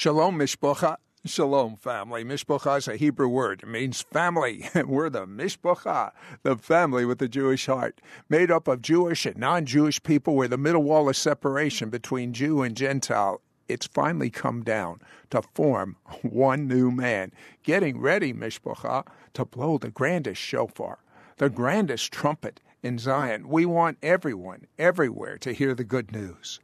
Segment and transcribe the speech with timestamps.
[0.00, 0.96] Shalom, Mishpocha.
[1.26, 2.24] Shalom, family.
[2.24, 3.62] Mishpocha is a Hebrew word.
[3.62, 4.66] It means family.
[4.86, 9.66] We're the Mishpocha, the family with the Jewish heart, made up of Jewish and non
[9.66, 10.34] Jewish people.
[10.36, 13.42] We're the middle wall of separation between Jew and Gentile.
[13.68, 17.30] It's finally come down to form one new man,
[17.62, 21.00] getting ready, Mishpocha, to blow the grandest shofar,
[21.36, 23.50] the grandest trumpet in Zion.
[23.50, 26.58] We want everyone, everywhere, to hear the good news.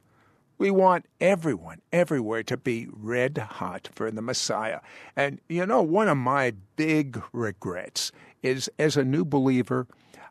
[0.59, 4.81] We want everyone, everywhere to be red hot for the Messiah.
[5.15, 9.87] And you know, one of my big regrets is as a new believer,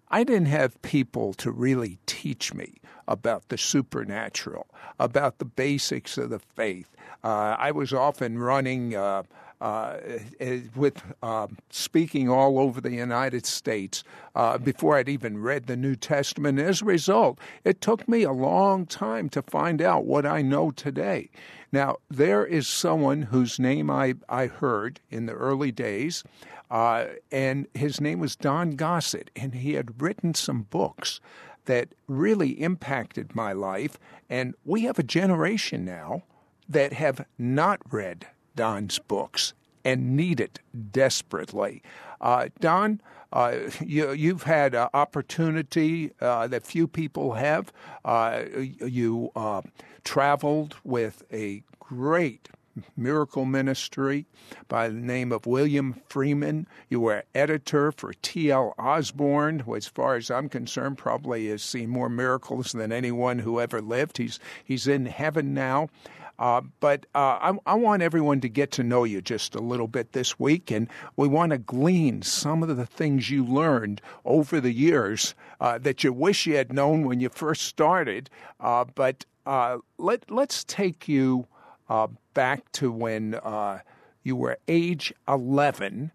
[0.09, 2.75] I didn't have people to really teach me
[3.07, 4.67] about the supernatural,
[4.99, 6.95] about the basics of the faith.
[7.23, 8.95] Uh, I was often running.
[8.95, 9.23] Uh,
[9.65, 9.97] uh,
[10.39, 14.03] eh, with uh, speaking all over the United States
[14.35, 16.59] uh, before I'd even read the New Testament.
[16.59, 20.69] As a result, it took me a long time to find out what I know
[20.69, 21.31] today.
[21.71, 26.23] Now, there is someone whose name I, I heard in the early days,
[26.69, 31.19] uh, and his name was Don Gossett, and he had written some books
[31.65, 33.97] that really impacted my life.
[34.29, 36.21] And we have a generation now
[36.69, 39.53] that have not read Don's books
[39.83, 40.59] and need it
[40.91, 41.81] desperately.
[42.19, 47.71] Uh, Don, uh, you, you've had an opportunity uh, that few people have.
[48.03, 49.61] Uh, you uh,
[50.03, 52.49] traveled with a great
[52.97, 54.25] miracle ministry
[54.67, 56.67] by the name of William Freeman.
[56.89, 58.73] You were editor for T.L.
[58.77, 63.59] Osborn, who, as far as I'm concerned, probably has seen more miracles than anyone who
[63.59, 64.17] ever lived.
[64.17, 65.89] He's he's in heaven now.
[66.37, 69.87] Uh, but uh, I, I, want everyone to get to know you just a little
[69.87, 74.59] bit this week, and we want to glean some of the things you learned over
[74.59, 78.29] the years uh, that you wish you had known when you first started.
[78.59, 81.47] Uh, but uh, let let's take you
[82.33, 83.39] back to when
[84.23, 86.11] you were age 11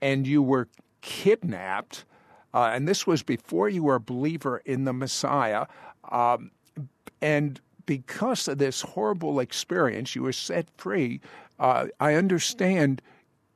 [0.00, 0.68] and you were
[1.02, 2.04] kidnapped.
[2.52, 5.66] and this was before you were a believer in the Messiah.
[6.10, 6.50] Um,
[7.20, 11.20] and because of this horrible experience, you were set free.
[11.58, 13.02] Uh, I understand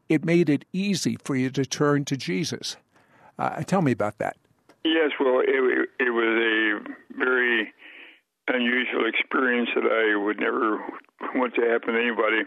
[0.09, 2.77] it made it easy for you to turn to Jesus.
[3.39, 4.37] Uh, tell me about that.
[4.84, 7.72] Yes, well, it, it was a very
[8.49, 10.78] unusual experience that I would never
[11.34, 12.43] want to happen to anybody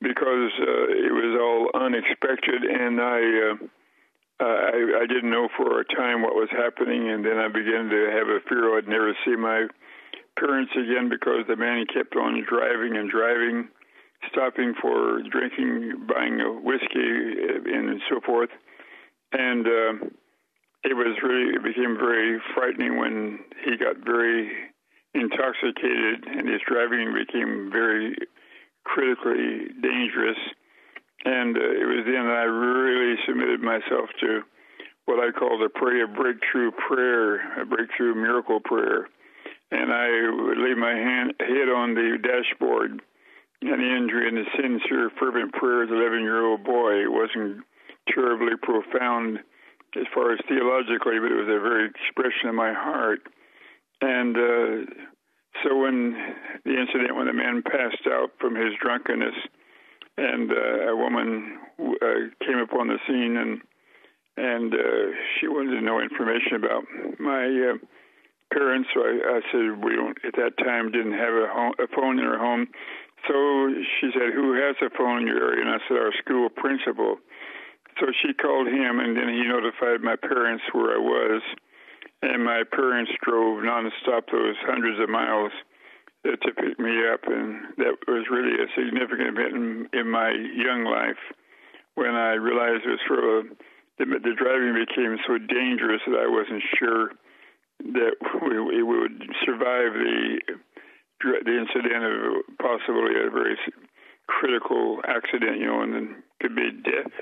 [0.00, 3.20] because uh, it was all unexpected, and I,
[3.50, 7.88] uh, I I didn't know for a time what was happening, and then I began
[7.88, 9.66] to have a fear I'd never see my
[10.38, 13.68] parents again because the man kept on driving and driving,
[14.30, 18.50] stopping for drinking, buying a whiskey, uh, and so forth.
[19.32, 20.06] And uh,
[20.84, 24.50] it was really it became very frightening when he got very
[25.14, 28.16] intoxicated and his driving became very
[28.84, 30.38] critically dangerous.
[31.24, 34.42] And uh, it was then that I really submitted myself to
[35.06, 39.08] what I call the prayer breakthrough prayer, a breakthrough miracle prayer
[39.70, 43.02] and I would lay my hand, head on the dashboard.
[43.62, 47.00] And the injury and the sincere, fervent prayer of an 11 year old boy.
[47.00, 47.64] It wasn't
[48.12, 49.38] terribly profound
[49.96, 53.20] as far as theologically, but it was a very expression of my heart.
[54.02, 54.92] And uh,
[55.62, 56.12] so when
[56.64, 59.34] the incident when the man passed out from his drunkenness,
[60.16, 63.60] and uh, a woman uh, came upon the scene and
[64.36, 66.82] and uh, she wanted to know information about
[67.20, 67.78] my uh,
[68.52, 68.88] parents.
[68.94, 72.18] So I, I said we don't at that time didn't have a, home, a phone
[72.18, 72.68] in our home.
[73.28, 76.48] So she said, "Who has a phone in your area?" And I said, "Our school
[76.50, 77.16] principal."
[78.00, 81.42] So she called him, and then he notified my parents where I was,
[82.22, 85.52] and my parents drove nonstop those hundreds of miles
[86.26, 90.30] uh, to pick me up, and that was really a significant event in, in my
[90.30, 91.22] young life
[91.94, 93.42] when I realized it was for a,
[93.98, 97.10] the, the driving became so dangerous that I wasn't sure
[97.92, 100.40] that we, we would survive the
[101.22, 103.56] the incident of possibly a very
[104.26, 107.12] critical accident, you know, and then could be death.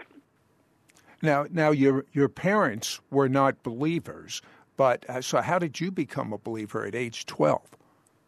[1.22, 4.42] Now, now your your parents were not believers,
[4.76, 7.69] but uh, so how did you become a believer at age twelve?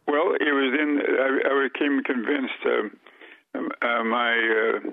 [0.06, 2.62] Well, it was in I, I became convinced.
[2.64, 2.88] Uh,
[3.82, 4.90] uh, my uh,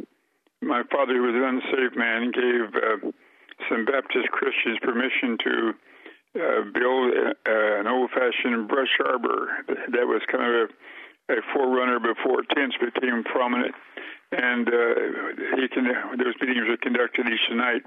[0.62, 3.12] my father, who was an unsaved man, gave uh,
[3.70, 5.74] some Baptist Christians permission to
[6.36, 10.70] uh, build a, an old-fashioned brush arbor that was kind of
[11.30, 13.76] a, a forerunner before tents became prominent.
[14.32, 15.86] And uh, he can,
[16.18, 17.84] those meetings were conducted each night.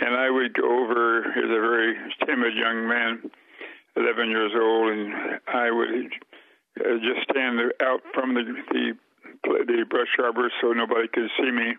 [0.00, 1.94] And I would go over as a very
[2.24, 3.30] timid young man,
[3.96, 6.12] 11 years old, and I would
[6.80, 8.92] uh, just stand out from the, the
[9.44, 11.74] the brush arbor so nobody could see me,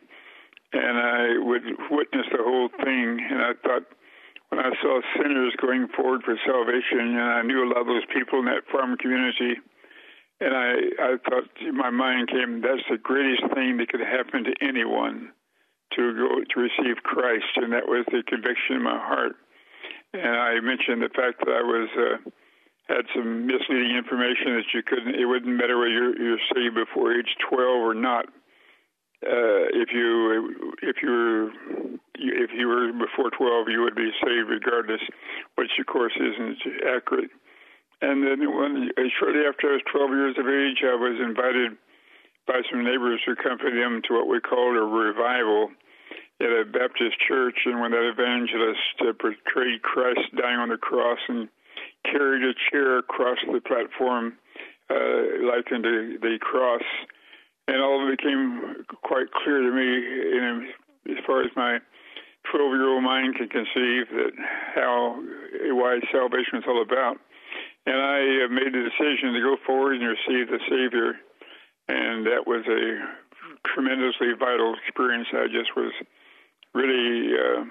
[0.74, 3.20] and I would witness the whole thing.
[3.30, 3.84] And I thought,
[4.50, 8.06] when I saw sinners going forward for salvation, and I knew a lot of those
[8.14, 9.62] people in that farm community,
[10.42, 14.54] and I, I thought my mind came, that's the greatest thing that could happen to
[14.62, 15.32] anyone
[15.96, 19.34] to go to receive Christ, and that was the conviction in my heart.
[20.14, 22.30] And I mentioned the fact that I was uh,
[22.88, 25.16] had some misleading information that you couldn't.
[25.16, 28.26] It wouldn't matter whether you're, you're saved before age 12 or not.
[29.22, 31.52] Uh, if you if you were
[32.20, 35.02] if you were before 12, you would be saved regardless,
[35.56, 37.32] which of course isn't accurate.
[38.02, 41.76] And then when shortly after I was 12 years of age, I was invited
[42.48, 45.70] by some neighbors to accompany them to what we called a revival
[46.40, 47.60] at a Baptist church.
[47.66, 51.50] And when that evangelist uh, portrayed Christ dying on the cross and
[52.06, 54.38] carried a chair across the platform,
[54.90, 56.82] uh, like in the, cross,
[57.68, 59.86] and all of it became quite clear to me,
[60.42, 60.62] know,
[61.12, 61.80] as far as my
[62.52, 64.32] 12 year old mind can conceive, that
[64.76, 65.22] how
[65.76, 67.18] why salvation is all about.
[67.86, 71.16] And I made the decision to go forward and receive the Savior
[71.90, 73.00] and that was a
[73.68, 75.28] tremendously vital experience.
[75.34, 75.92] I just was
[76.74, 77.64] really uh,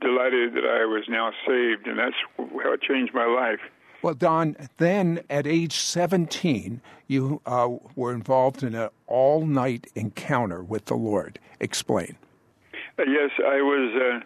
[0.00, 3.60] delighted that I was now saved, and that's how it changed my life.
[4.02, 10.62] Well, Don, then at age 17, you uh, were involved in an all night encounter
[10.62, 11.38] with the Lord.
[11.60, 12.16] Explain.
[12.98, 13.90] Yes, I was.
[13.94, 14.20] Uh,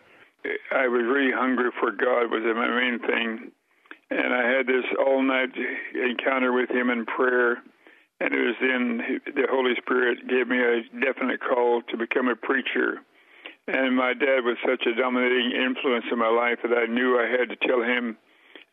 [0.75, 3.50] I was really hungry for God was my main thing,
[4.11, 5.50] and I had this all night
[5.94, 7.59] encounter with Him in prayer
[8.20, 12.35] and it was then the Holy Spirit gave me a definite call to become a
[12.35, 12.99] preacher.
[13.69, 17.31] And my dad was such a dominating influence in my life that I knew I
[17.31, 18.17] had to tell him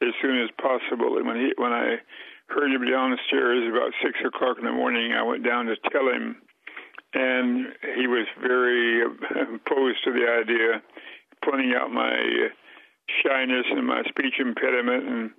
[0.02, 1.18] as soon as possible.
[1.18, 2.02] And when he when I
[2.48, 5.76] heard him down the stairs about six o'clock in the morning, I went down to
[5.92, 6.42] tell him,
[7.16, 10.84] and he was very opposed to the idea,
[11.44, 12.50] pointing out my
[13.24, 15.32] shyness and my speech impediment and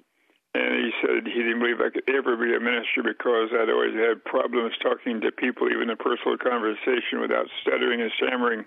[0.55, 3.93] and he said he didn't believe I could ever be a minister because I'd always
[3.93, 8.65] had problems talking to people, even in personal conversation, without stuttering and stammering.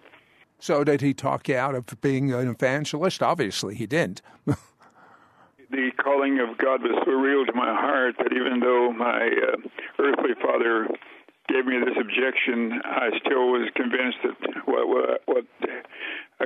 [0.60, 3.24] So, did he talk you out of being an evangelist?
[3.24, 4.22] Obviously, he didn't.
[4.46, 9.58] the calling of God was so real to my heart that even though my uh,
[9.98, 10.88] earthly father
[11.50, 15.46] gave me this objection, I still was convinced that what, what, what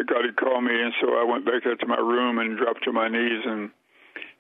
[0.08, 2.84] God had called me, and so I went back up to my room and dropped
[2.86, 3.70] to my knees and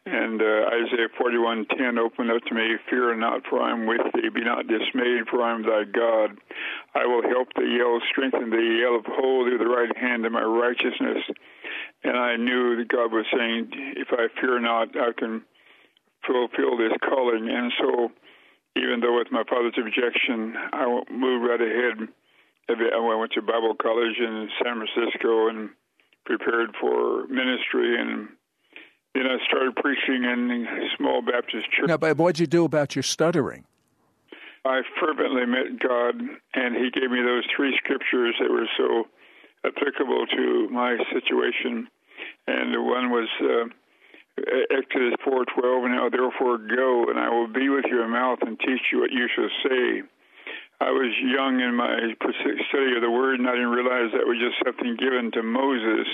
[0.05, 4.27] and uh, Isaiah 41:10 opened up to me, "Fear not, for I am with thee.
[4.27, 6.37] Be not dismayed, for I am thy God.
[6.93, 7.79] I will help thee.
[7.79, 8.83] I will strengthen thee.
[8.85, 11.23] I will uphold thee the right hand of my righteousness."
[12.03, 15.45] And I knew that God was saying, "If I fear not, I can
[16.27, 18.11] fulfill this calling." And so,
[18.75, 22.07] even though with my father's objection, I moved right ahead.
[22.69, 25.69] I went to Bible college in San Francisco and
[26.25, 28.29] prepared for ministry and
[29.13, 31.87] then I started preaching in a small Baptist church.
[31.87, 33.65] Now, but what'd you do about your stuttering?
[34.65, 36.15] I fervently met God,
[36.55, 39.05] and He gave me those three scriptures that were so
[39.65, 41.87] applicable to my situation.
[42.47, 43.69] And the one was uh,
[44.37, 48.99] Exodus 4:12, "Now therefore go, and I will be with your mouth and teach you
[48.99, 50.03] what you shall say."
[50.81, 52.15] I was young in my
[52.69, 56.07] study of the Word, and I didn't realize that was just something given to Moses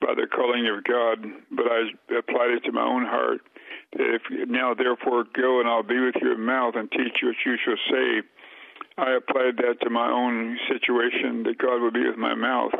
[0.00, 3.42] by the calling of God, but I applied it to my own heart.
[3.92, 7.36] That if now therefore go and I'll be with your mouth and teach you what
[7.44, 8.22] you shall say.
[8.98, 12.74] I applied that to my own situation that God would be with my mouth.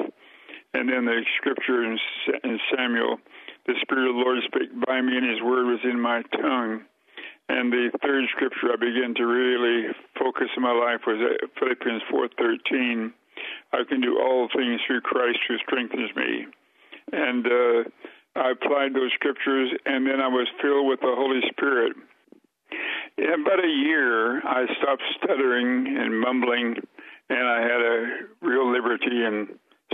[0.75, 1.99] And then the scripture in,
[2.45, 3.21] in Samuel,
[3.67, 6.85] the Spirit of the Lord spake by me, and His word was in my tongue.
[7.49, 11.19] And the third scripture I began to really focus in my life was
[11.59, 13.13] Philippians 4:13.
[13.73, 16.47] I can do all things through Christ who strengthens me
[17.13, 17.83] and uh,
[18.37, 21.97] I applied those scriptures, and then I was filled with the Holy Spirit.
[23.19, 26.77] In about a year, I stopped stuttering and mumbling,
[27.29, 28.07] and I had a
[28.41, 29.49] real liberty in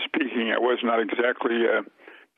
[0.05, 0.53] speaking.
[0.55, 1.83] I was not exactly uh,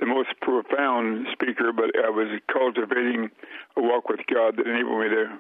[0.01, 3.31] the most profound speaker, but I was cultivating
[3.77, 5.39] a walk with God that enabled me to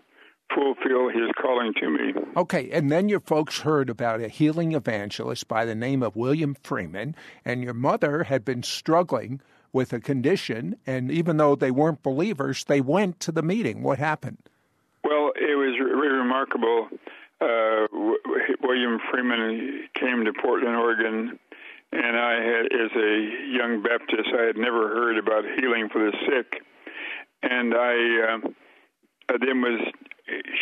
[0.54, 2.12] fulfill his calling to me.
[2.36, 6.56] Okay, and then your folks heard about a healing evangelist by the name of William
[6.62, 7.14] Freeman,
[7.44, 9.40] and your mother had been struggling
[9.72, 13.82] with a condition, and even though they weren't believers, they went to the meeting.
[13.82, 14.38] What happened?
[15.04, 16.88] Well, it was really remarkable.
[17.40, 17.86] Uh,
[18.60, 21.38] William Freeman came to Portland, Oregon,
[21.92, 23.12] and I had, as a
[23.50, 26.62] young Baptist, I had never heard about healing for the sick,
[27.42, 29.80] and I uh, then was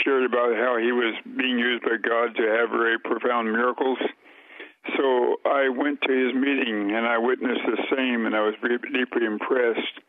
[0.05, 3.99] shared about how he was being used by God to have very profound miracles.
[4.97, 9.25] So I went to his meeting and I witnessed the same, and I was deeply
[9.27, 10.01] impressed.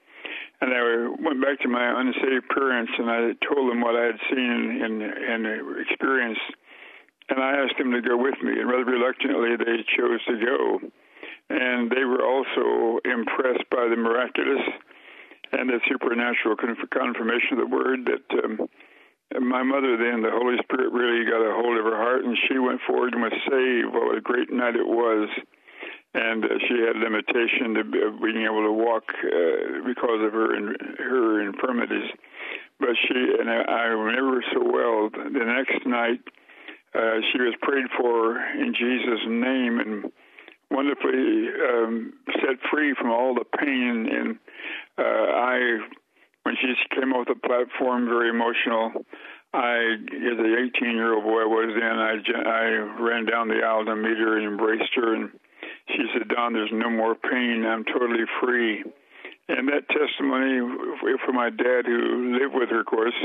[0.62, 4.20] And I went back to my unsaved parents and I told them what I had
[4.30, 5.42] seen and, and
[5.88, 6.48] experienced.
[7.30, 10.80] And I asked them to go with me, and rather reluctantly, they chose to go.
[11.50, 14.62] And they were also impressed by the miraculous
[15.52, 16.56] and the supernatural
[16.94, 18.70] confirmation of the word that um,
[19.38, 22.58] my mother then the holy spirit really got a hold of her heart and she
[22.58, 23.94] went forward and was saved.
[23.94, 25.30] What a great night it was.
[26.14, 27.84] And uh, she had limitation to
[28.18, 32.10] being able to walk uh, because of her in, her infirmities.
[32.80, 35.10] But she and I, I remember so well.
[35.10, 36.22] The next night
[36.96, 40.12] uh, she was prayed for in Jesus name and
[40.72, 44.38] wonderfully um, set free from all the pain and
[44.98, 45.80] uh, I
[46.44, 49.06] when she came off the platform, very emotional.
[49.54, 50.50] I, as a
[50.82, 52.14] 18 year old boy I was then, I,
[52.50, 52.66] I
[53.02, 55.30] ran down the aisle to meet her and embraced her, and
[55.90, 57.66] she said, "Don, there's no more pain.
[57.66, 58.84] I'm totally free."
[59.50, 60.62] And that testimony
[61.26, 63.18] for my dad, who lived with her, of course,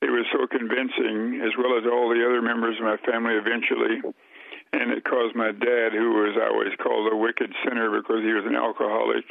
[0.00, 4.00] it was so convincing, as well as all the other members of my family eventually.
[4.72, 8.44] And it caused my dad, who was always called a wicked sinner because he was
[8.46, 9.24] an alcoholic,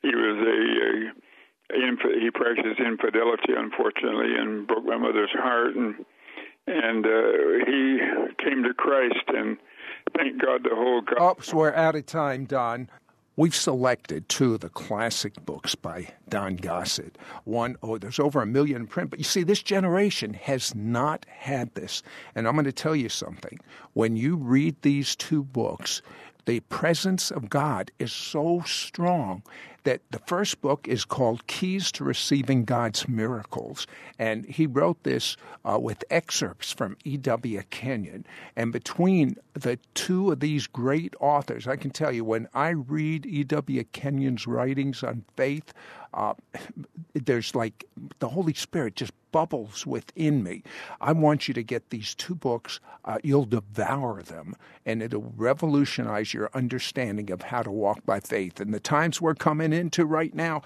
[0.00, 1.82] he was a, a
[2.20, 5.76] he practiced infidelity, unfortunately, and broke my mother's heart.
[5.76, 6.04] And
[6.66, 7.98] and uh, he
[8.42, 9.56] came to Christ, and
[10.16, 11.02] thank God the whole.
[11.02, 12.88] God- Oops, we're out of time, Don.
[13.34, 17.16] We've selected two of the classic books by Don Gossett.
[17.44, 21.24] One, oh, there's over a million in print, but you see, this generation has not
[21.30, 22.02] had this.
[22.34, 23.58] And I'm going to tell you something.
[23.94, 26.02] When you read these two books,
[26.44, 29.42] the presence of God is so strong
[29.84, 33.86] that the first book is called Keys to Receiving God's Miracles.
[34.18, 37.62] And he wrote this uh, with excerpts from E.W.
[37.70, 38.24] Kenyon.
[38.56, 43.26] And between the two of these great authors, I can tell you, when I read
[43.26, 43.84] E.W.
[43.92, 45.72] Kenyon's writings on faith,
[46.14, 46.34] uh,
[47.14, 47.84] there's like
[48.18, 50.62] the Holy Spirit just bubbles within me.
[51.00, 52.80] I want you to get these two books.
[53.04, 54.54] Uh, you'll devour them,
[54.86, 58.60] and it'll revolutionize your understanding of how to walk by faith.
[58.60, 60.62] And the times we're coming into right now,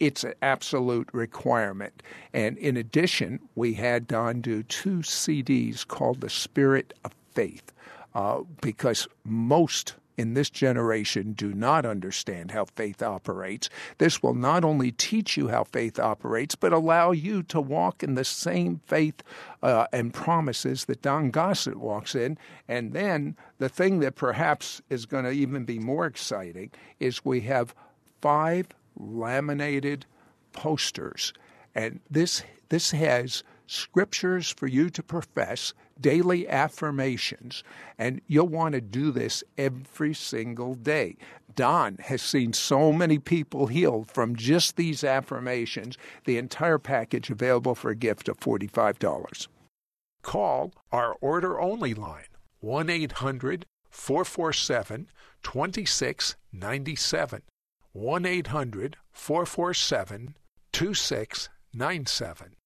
[0.00, 2.02] it's an absolute requirement.
[2.32, 7.72] And in addition, we had Don do two CDs called The Spirit of Faith,
[8.14, 13.68] uh, because most in this generation do not understand how faith operates.
[13.98, 18.14] This will not only teach you how faith operates, but allow you to walk in
[18.14, 19.22] the same faith
[19.62, 22.38] uh, and promises that Don Gossett walks in.
[22.68, 27.40] And then the thing that perhaps is going to even be more exciting is we
[27.42, 27.74] have
[28.20, 30.06] five laminated
[30.52, 31.32] posters.
[31.74, 37.62] And this, this has scriptures for you to profess, daily affirmations,
[37.98, 41.16] and you'll want to do this every single day.
[41.54, 47.74] Don has seen so many people healed from just these affirmations, the entire package available
[47.74, 49.48] for a gift of $45.
[50.22, 52.24] Call our order only line
[52.60, 55.08] 1 800 447
[55.42, 57.42] 2697.
[57.92, 60.34] 1 800 447
[60.72, 62.56] 2697.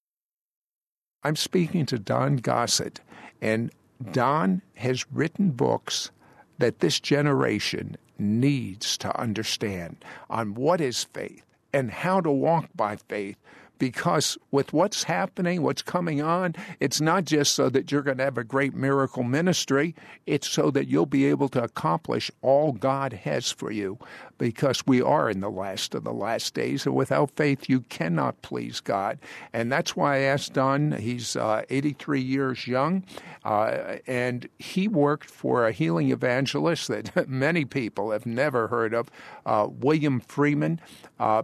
[1.24, 3.00] I'm speaking to Don Gossett,
[3.40, 3.70] and
[4.12, 6.10] Don has written books
[6.58, 12.96] that this generation needs to understand on what is faith and how to walk by
[12.96, 13.36] faith
[13.78, 18.24] because with what's happening, what's coming on, it's not just so that you're going to
[18.24, 19.94] have a great miracle ministry,
[20.26, 23.98] it's so that you'll be able to accomplish all God has for you
[24.38, 26.86] because we are in the last of the last days.
[26.86, 29.18] And without faith, you cannot please God.
[29.52, 33.04] And that's why I asked Don, he's uh, 83 years young,
[33.44, 39.10] uh, and he worked for a healing evangelist that many people have never heard of,
[39.46, 40.80] uh, William Freeman.
[41.18, 41.42] Uh,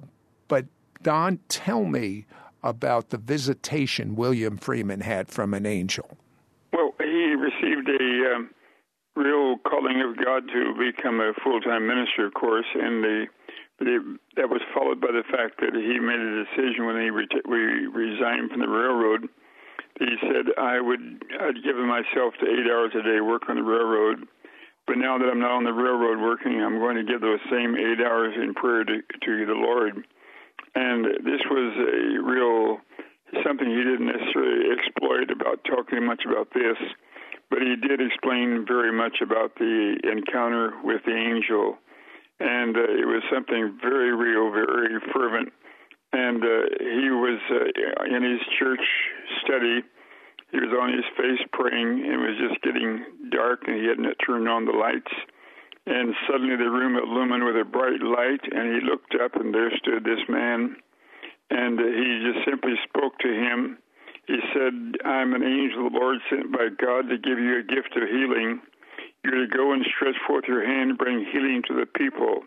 [0.49, 0.67] but
[1.05, 2.25] Don, tell me
[2.63, 6.17] about the visitation William Freeman had from an angel.
[6.73, 8.51] Well, he received a um,
[9.15, 13.27] real calling of God to become a full time minister, of course, and the,
[13.79, 17.87] the, that was followed by the fact that he made a decision when he re-
[17.87, 19.29] resigned from the railroad.
[20.01, 23.63] He said, "I would I'd given myself to eight hours a day work on the
[23.63, 24.27] railroad."
[24.87, 27.77] But now that I'm not on the railroad working, I'm going to give those same
[27.77, 30.05] eight hours in prayer to, to the Lord.
[30.75, 32.79] And this was a real
[33.43, 36.79] something he didn't necessarily exploit about talking much about this,
[37.51, 41.77] but he did explain very much about the encounter with the angel.
[42.39, 45.53] And uh, it was something very real, very fervent.
[46.13, 48.83] And uh, he was uh, in his church
[49.45, 49.83] study
[50.55, 54.49] he was on his face praying, it was just getting dark, and he hadn't turned
[54.49, 55.11] on the lights.
[55.87, 59.71] And suddenly the room illumined with a bright light, and he looked up, and there
[59.77, 60.77] stood this man.
[61.51, 63.79] And he just simply spoke to him.
[64.27, 64.73] He said,
[65.05, 68.09] I'm an angel of the Lord sent by God to give you a gift of
[68.09, 68.61] healing.
[69.23, 72.41] You're to go and stretch forth your hand and bring healing to the people.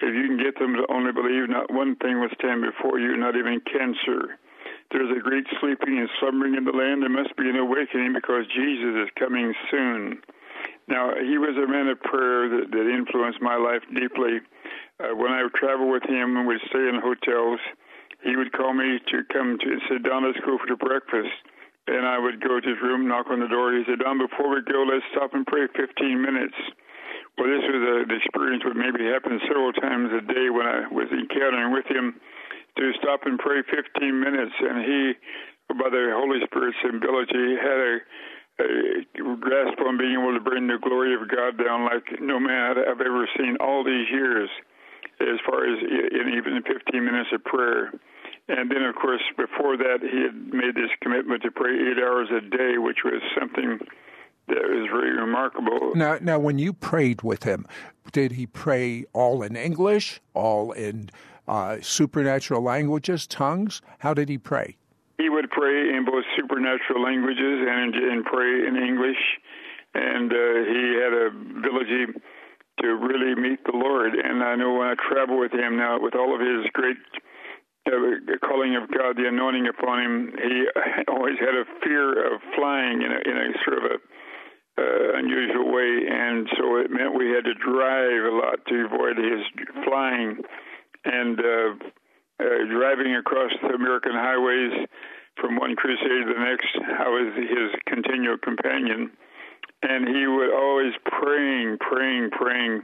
[0.00, 3.16] If you can get them to only believe, not one thing will stand before you,
[3.16, 4.38] not even cancer.
[4.90, 7.02] There's a great sleeping and slumbering in the land.
[7.02, 10.22] There must be an awakening because Jesus is coming soon.
[10.88, 14.40] Now, he was a man of prayer that, that influenced my life deeply.
[14.96, 17.60] Uh, when I would travel with him and would stay in hotels,
[18.24, 21.30] he would call me to come to say, Don, let's go for breakfast.
[21.86, 23.72] And I would go to his room, knock on the door.
[23.72, 26.56] He said, Don, before we go, let's stop and pray 15 minutes.
[27.36, 30.88] Well, this was a, an experience that maybe happened several times a day when I
[30.90, 32.18] was encountering with him
[32.76, 34.52] to stop and pray 15 minutes.
[34.58, 35.00] And he,
[35.78, 37.94] by the Holy Spirit's ability, had a
[39.40, 43.00] grasp on being able to bring the glory of God down like no man I've
[43.00, 44.50] ever seen all these years,
[45.20, 47.92] as far as in even 15 minutes of prayer.
[48.48, 52.28] And then, of course, before that, he had made this commitment to pray eight hours
[52.30, 53.78] a day, which was something
[54.48, 55.94] that was very remarkable.
[55.94, 57.66] Now, now, when you prayed with him,
[58.12, 61.10] did he pray all in English, all in
[61.46, 63.82] uh, supernatural languages, tongues?
[63.98, 64.78] How did he pray?
[65.18, 69.18] He would pray in both supernatural languages and, and pray in English.
[69.94, 71.26] And uh, he had a
[71.58, 72.14] ability
[72.80, 74.14] to really meet the Lord.
[74.14, 76.96] And I know when I travel with him now, with all of his great
[77.86, 80.66] uh, calling of God, the anointing upon him, he
[81.08, 83.96] always had a fear of flying in a, in a sort of a
[84.78, 89.18] uh, unusual way, and so it meant we had to drive a lot to avoid
[89.18, 89.42] his
[89.82, 90.38] flying.
[91.04, 91.74] And uh,
[92.40, 94.86] uh, driving across the American highways
[95.40, 96.70] from one crusade to the next.
[96.98, 99.10] I was his continual companion.
[99.82, 102.82] And he would always praying, praying, praying.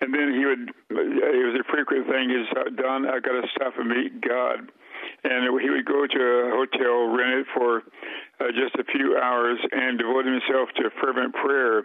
[0.00, 3.74] And then he would, it was a frequent thing, he'd Don, I got to stop
[3.76, 4.72] and meet God.
[5.24, 7.84] And he would go to a hotel, rent it for
[8.40, 11.84] uh, just a few hours, and devote himself to fervent prayer.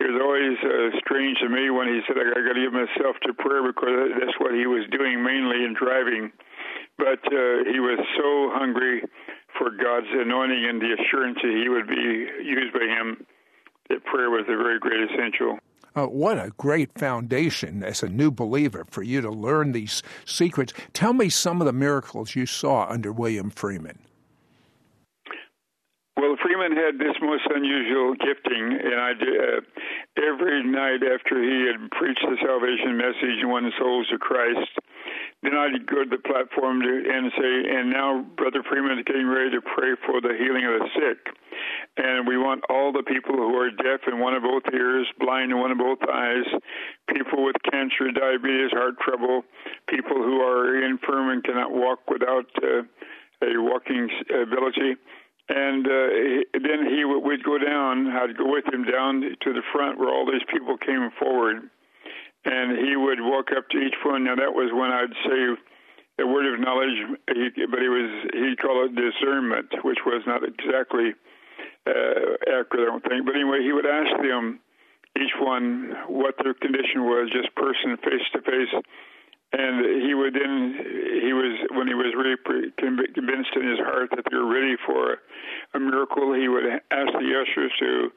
[0.00, 3.20] It was always uh, strange to me when he said, I got to give myself
[3.28, 6.32] to prayer because that's what he was doing mainly in driving
[6.98, 9.02] but uh, he was so hungry
[9.58, 13.26] for God's anointing and the assurance that he would be used by him
[13.88, 15.58] that prayer was a very great essential.
[15.96, 20.72] Uh, what a great foundation as a new believer for you to learn these secrets.
[20.92, 23.98] Tell me some of the miracles you saw under William Freeman.
[26.16, 29.60] Well, Freeman had this most unusual gifting, and I did, uh,
[30.22, 34.70] every night after he had preached the salvation message and won souls to Christ,
[35.42, 35.52] then
[35.86, 39.60] go to the platform to, and say, and now Brother Freeman is getting ready to
[39.62, 41.32] pray for the healing of the sick.
[41.96, 45.50] And we want all the people who are deaf in one of both ears, blind
[45.50, 46.44] in one of both eyes,
[47.08, 49.42] people with cancer, diabetes, heart trouble,
[49.88, 52.84] people who are infirm and cannot walk without uh,
[53.42, 54.96] a walking ability.
[55.48, 56.06] And uh,
[56.52, 58.06] then he would we'd go down.
[58.06, 61.70] I'd go with him down to the front where all these people came forward
[62.44, 64.24] and he would walk up to each one.
[64.24, 68.56] Now that was when I'd say a word of knowledge, he, but he was he
[68.56, 71.12] called it discernment, which was not exactly
[71.86, 73.26] uh, accurate, I don't think.
[73.26, 74.60] But anyway, he would ask them
[75.18, 78.72] each one what their condition was, just person face to face.
[79.52, 80.78] And he would then,
[81.26, 82.38] he was, when he was really
[82.78, 85.18] convinced in his heart that they were ready for
[85.74, 88.12] a miracle, he would ask the ushers to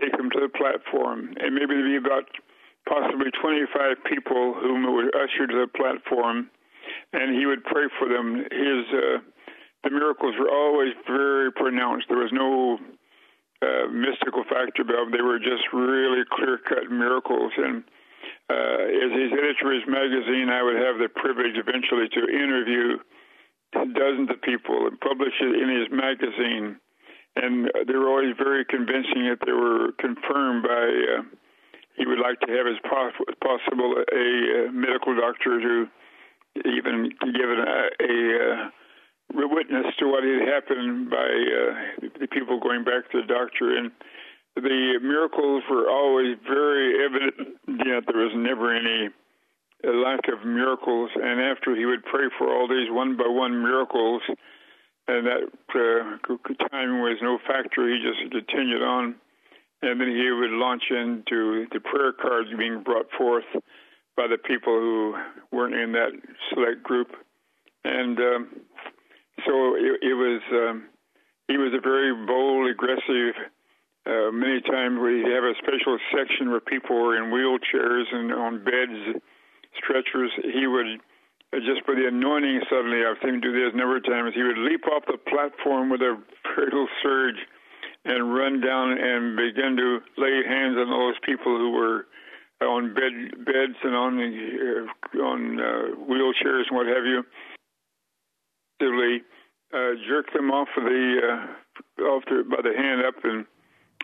[0.00, 1.36] take them to the platform.
[1.36, 2.24] And maybe there'd be about
[2.88, 6.50] possibly 25 people whom it would usher to the platform,
[7.12, 8.36] and he would pray for them.
[8.36, 9.18] His uh,
[9.82, 12.06] the miracles were always very pronounced.
[12.08, 12.76] There was no
[13.62, 15.12] uh, mystical factor about them.
[15.12, 17.52] They were just really clear-cut miracles.
[17.56, 17.84] And
[18.48, 23.00] uh, as his editor of his magazine, I would have the privilege eventually to interview
[23.72, 26.76] dozens of people and publish it in his magazine.
[27.36, 31.22] And they were always very convincing that they were confirmed by uh,
[32.00, 32.80] he would like to have as
[33.44, 34.24] possible a,
[34.64, 35.86] a medical doctor to
[36.64, 38.12] even give a, a,
[39.36, 43.76] a witness to what had happened by uh, the people going back to the doctor.
[43.76, 43.92] And
[44.56, 49.12] the miracles were always very evident, yet there was never any
[49.84, 51.10] lack of miracles.
[51.14, 54.22] And after he would pray for all these one by one miracles,
[55.06, 55.42] and that
[55.76, 59.16] uh, time was no factor, he just continued on
[59.82, 63.44] and then he would launch into the prayer cards being brought forth
[64.16, 65.14] by the people who
[65.52, 66.10] weren't in that
[66.52, 67.08] select group,
[67.84, 68.48] and um,
[69.46, 70.84] so it, it was um,
[71.48, 73.34] he was a very bold, aggressive.
[74.06, 78.64] Uh, many times we have a special section where people were in wheelchairs and on
[78.64, 79.20] beds,
[79.76, 80.30] stretchers.
[80.42, 81.00] He would
[81.52, 84.34] uh, just for the anointing suddenly, I've seen him do this a number of times.
[84.34, 86.16] He would leap off the platform with a
[86.58, 87.40] little surge
[88.04, 92.06] and run down and begin to lay hands on those people who were
[92.66, 97.22] on bed beds and on uh, on uh, wheelchairs and what have you.
[99.72, 103.46] Uh, jerk them off of the uh, off the, by the hand up and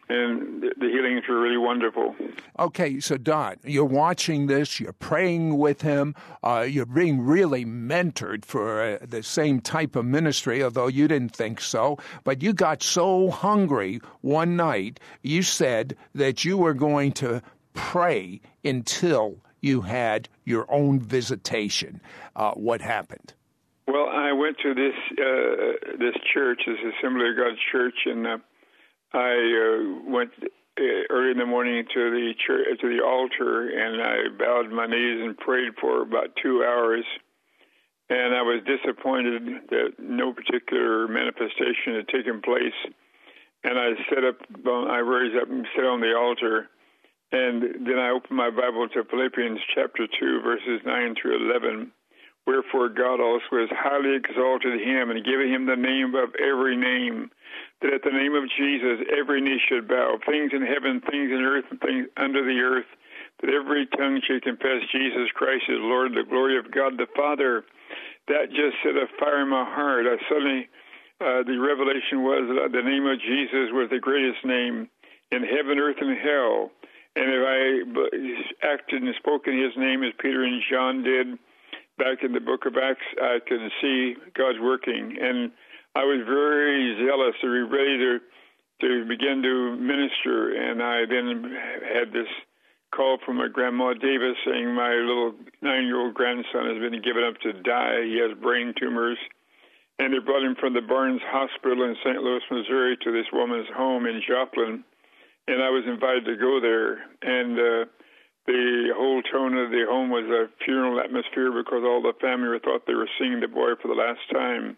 [0.09, 2.14] and the healings were really wonderful.
[2.59, 6.14] Okay, so Don, you're watching this, you're praying with him,
[6.45, 11.35] uh, you're being really mentored for uh, the same type of ministry, although you didn't
[11.35, 11.99] think so.
[12.25, 17.42] But you got so hungry one night, you said that you were going to
[17.75, 22.01] pray until you had your own visitation.
[22.37, 23.35] Uh, what happened?
[23.88, 28.38] Well, I went to this uh, this church, this Assembly of God church, and uh,
[29.16, 34.02] I uh, went uh, early in the morning to the church to the altar, and
[34.02, 37.05] I bowed my knees and prayed for about two hours.
[38.11, 42.76] And I was disappointed that no particular manifestation had taken place.
[43.64, 46.68] And I set up, I raised up and sat on the altar,
[47.33, 51.90] and then I opened my Bible to Philippians chapter 2, verses 9 through 11.
[52.46, 57.31] Wherefore God also has highly exalted him and given him the name above every name,
[57.83, 61.42] that at the name of Jesus every knee should bow, things in heaven, things in
[61.45, 62.88] earth, and things under the earth,
[63.40, 67.64] that every tongue should confess Jesus Christ is Lord, the glory of God the Father.
[68.29, 70.07] That just set a fire in my heart.
[70.07, 70.69] I suddenly,
[71.21, 74.88] uh, the revelation was that the name of Jesus was the greatest name
[75.31, 76.73] in heaven, earth, and hell.
[77.14, 81.38] And if I acted and spoke in his name as Peter and John did
[81.99, 85.16] back in the book of Acts, I can see God's working.
[85.21, 85.51] And
[85.97, 88.21] I was very zealous to be ready to
[88.85, 91.57] to begin to minister, and I then
[91.89, 92.29] had this
[92.93, 95.33] call from my grandma Davis saying my little
[95.63, 98.05] nine-year-old grandson has been given up to die.
[98.05, 99.17] He has brain tumors,
[99.99, 102.21] and they brought him from the Barnes Hospital in St.
[102.21, 104.85] Louis, Missouri, to this woman's home in Joplin,
[105.49, 107.01] and I was invited to go there.
[107.25, 107.89] And uh,
[108.45, 112.85] the whole tone of the home was a funeral atmosphere because all the family thought
[112.85, 114.77] they were seeing the boy for the last time.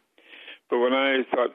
[0.70, 1.50] But when I thought,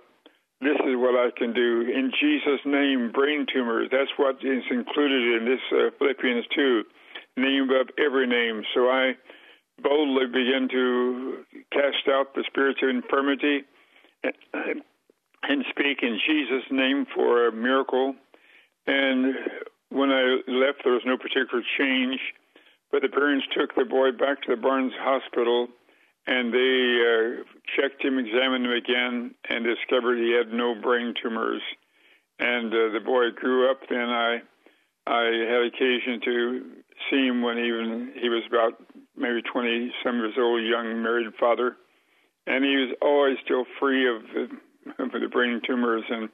[0.62, 5.41] this is what I can do in Jesus' name, brain tumors, that's what is included
[5.41, 6.84] in this uh, Philippians 2,
[7.38, 8.63] name above every name.
[8.73, 9.13] So I
[9.82, 13.63] boldly began to cast out the spirits of infirmity
[14.23, 18.15] and speak in Jesus' name for a miracle.
[18.88, 19.36] And
[19.89, 22.19] when I left, there was no particular change,
[22.91, 25.67] but the parents took the boy back to the Barnes Hospital
[26.25, 27.43] and they uh,
[27.75, 31.62] checked him, examined him again, and discovered he had no brain tumors.
[32.39, 33.81] And uh, the boy grew up.
[33.89, 34.39] Then I,
[35.05, 36.62] I had occasion to
[37.09, 38.81] see him when even he was about
[39.15, 41.75] maybe 20 some years old, young married father,
[42.47, 46.03] and he was always still free of the, of the brain tumors.
[46.09, 46.29] And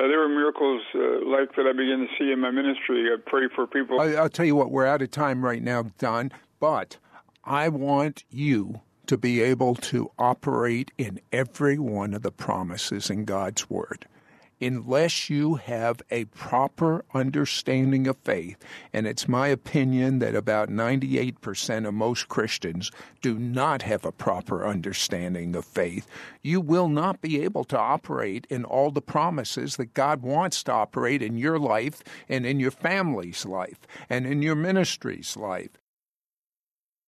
[0.00, 3.08] uh, there were miracles uh, like that I began to see in my ministry.
[3.12, 4.00] I pray for people.
[4.00, 6.98] I, I'll tell you what, we're out of time right now, Don, but
[7.44, 13.24] I want you to be able to operate in every one of the promises in
[13.24, 14.06] God's Word.
[14.60, 18.56] Unless you have a proper understanding of faith,
[18.92, 24.64] and it's my opinion that about 98% of most Christians do not have a proper
[24.64, 26.06] understanding of faith,
[26.42, 30.72] you will not be able to operate in all the promises that God wants to
[30.72, 35.81] operate in your life and in your family's life and in your ministry's life.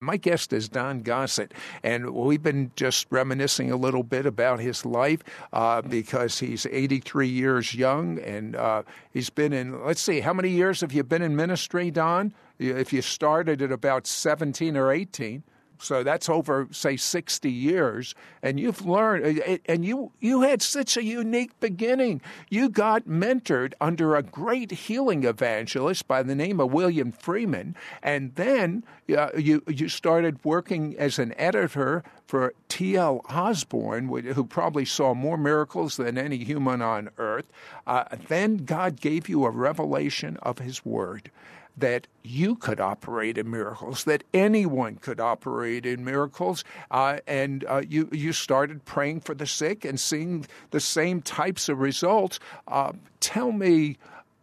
[0.01, 1.53] My guest is Don Gossett,
[1.83, 5.21] and we've been just reminiscing a little bit about his life
[5.53, 10.51] uh, because he's 83 years young and uh, he's been in, let's see, how many
[10.51, 12.35] years have you been in ministry, Don?
[12.59, 15.43] If you started at about 17 or 18.
[15.85, 18.15] So that's over, say, 60 years.
[18.43, 22.23] And you've learned, and you, you had such a unique beginning.
[22.49, 27.77] You got mentored under a great healing evangelist by the name of William Freeman.
[28.03, 33.21] And then uh, you, you started working as an editor for T.L.
[33.29, 37.45] Osborn, who probably saw more miracles than any human on earth.
[37.87, 41.31] Uh, then God gave you a revelation of His Word
[41.77, 47.83] that you could operate in miracles, that anyone could operate in miracles, uh, and uh,
[47.89, 52.39] you you started praying for the sick and seeing the same types of results.
[52.69, 53.97] Uh, tell me.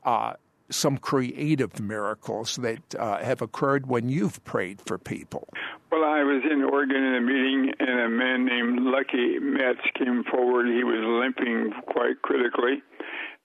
[0.03, 0.33] Uh,
[0.71, 5.49] some creative miracles that uh, have occurred when you've prayed for people.
[5.91, 10.23] Well, I was in Oregon in a meeting, and a man named Lucky Metz came
[10.23, 10.67] forward.
[10.67, 12.81] He was limping quite critically.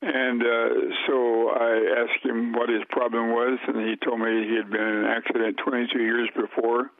[0.02, 0.68] And uh,
[1.06, 4.82] so I asked him what his problem was, and he told me he had been
[4.82, 6.90] in an accident 22 years before,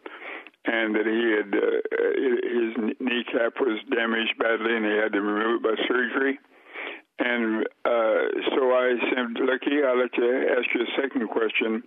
[0.65, 1.81] and that he had uh,
[2.41, 6.39] his kneecap was damaged badly, and he had to remove it by surgery.
[7.19, 11.83] And uh, so I said, Lucky, I'll let you ask you a second question.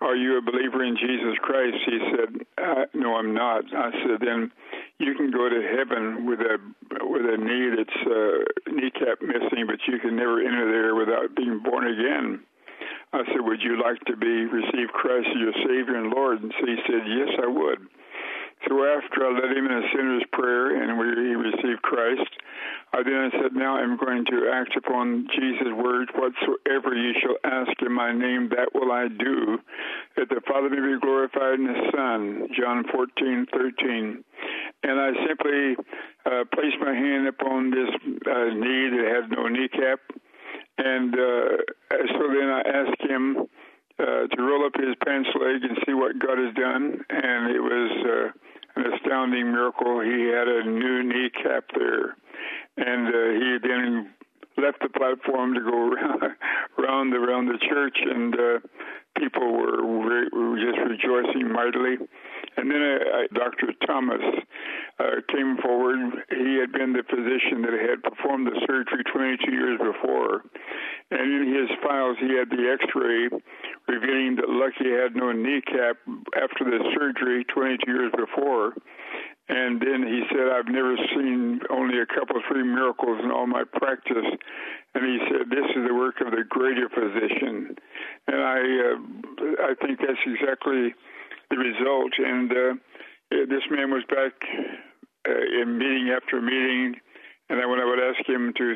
[0.00, 1.76] Are you a believer in Jesus Christ?
[1.84, 2.46] He said,
[2.94, 3.64] No, I'm not.
[3.74, 4.50] I said, Then
[4.98, 6.56] you can go to heaven with a
[7.04, 11.60] with a knee that's uh, kneecap missing, but you can never enter there without being
[11.62, 12.40] born again.
[13.12, 16.42] I said, Would you like to be receive Christ as your Savior and Lord?
[16.42, 17.80] And so he said, Yes, I would.
[18.68, 22.28] So after I led him in a sinner's prayer and we, he received Christ,
[22.92, 27.70] I then said, Now I'm going to act upon Jesus' words, whatsoever ye shall ask
[27.80, 29.58] in my name, that will I do,
[30.16, 32.48] that the Father may be glorified in the Son.
[32.58, 34.24] John 14, 13.
[34.82, 35.76] And I simply
[36.26, 37.90] uh, placed my hand upon this
[38.26, 40.00] uh, knee that had no kneecap.
[40.78, 41.56] And uh,
[41.90, 43.46] so then I asked him
[44.00, 47.04] uh, to roll up his pants leg and see what God has done.
[47.10, 50.00] And it was uh, an astounding miracle.
[50.00, 52.16] He had a new kneecap there,
[52.76, 54.10] and uh, he then
[54.56, 56.22] left the platform to go around
[56.78, 58.58] around, around the church, and uh,
[59.18, 61.96] people were, re- were just rejoicing mightily.
[62.56, 63.72] And then uh, Dr.
[63.86, 64.20] Thomas
[64.98, 66.24] uh, came forward.
[66.30, 70.42] He had been the physician that had performed the surgery 22 years before.
[71.10, 73.30] And in his files, he had the x ray
[73.88, 75.96] revealing that Lucky had no kneecap
[76.36, 78.74] after the surgery 22 years before.
[79.50, 83.64] And then he said, I've never seen only a couple, three miracles in all my
[83.64, 84.30] practice.
[84.94, 87.74] And he said, this is the work of the greater physician.
[88.28, 88.94] And I, uh,
[89.66, 90.94] I think that's exactly
[91.50, 92.12] the result.
[92.18, 92.74] And uh,
[93.30, 94.32] this man was back
[95.28, 96.96] uh, in meeting after meeting.
[97.48, 98.74] And then when I would ask him to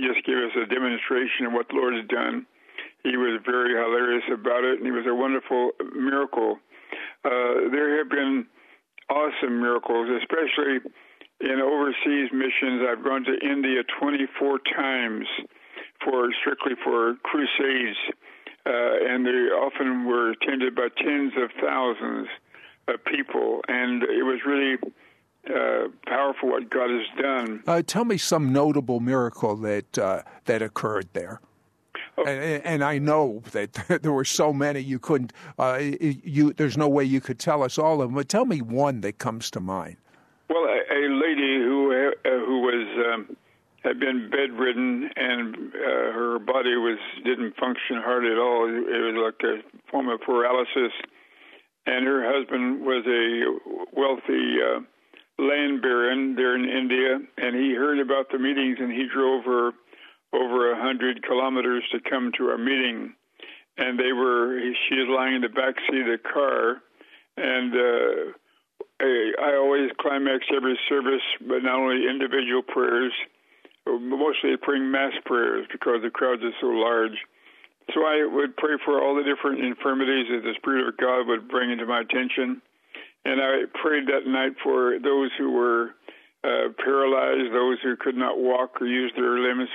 [0.00, 2.46] just give us a demonstration of what the Lord has done,
[3.02, 6.58] he was very hilarious about it, and he was a wonderful miracle.
[7.24, 8.46] Uh, there have been
[9.08, 10.82] awesome miracles, especially
[11.40, 12.82] in overseas missions.
[12.82, 15.26] I've gone to India 24 times
[16.04, 17.96] for strictly for crusades,
[18.66, 22.28] and they often were attended by tens of thousands
[22.88, 24.76] of people, and it was really
[25.48, 27.62] uh, powerful what God has done.
[27.66, 31.40] Uh, tell me some notable miracle that uh, that occurred there.
[32.18, 32.24] Oh.
[32.24, 35.32] And, and, I know that there were so many you couldn't.
[35.58, 38.14] Uh, you there's no way you could tell us all of them.
[38.14, 39.96] But tell me one that comes to mind.
[40.48, 43.36] Well, a, a lady who uh, who was um,
[43.86, 48.66] had been bedridden and uh, her body was didn't function hardly at all.
[48.66, 50.92] It was like a form of paralysis,
[51.86, 54.80] and her husband was a wealthy uh,
[55.38, 59.70] land baron there in India, and he heard about the meetings and he drove her
[60.32, 63.14] over a hundred kilometers to come to our meeting,
[63.78, 64.58] and they were.
[64.88, 66.82] She is lying in the back seat of the car,
[67.36, 68.32] and uh,
[68.98, 73.12] I always climax every service, but not only individual prayers,
[73.86, 77.16] mostly praying mass prayers because the crowds are so large.
[77.94, 81.48] So I would pray for all the different infirmities that the Spirit of God would
[81.48, 82.60] bring into my attention.
[83.24, 85.94] And I prayed that night for those who were
[86.42, 89.68] uh, paralyzed, those who could not walk or use their limbs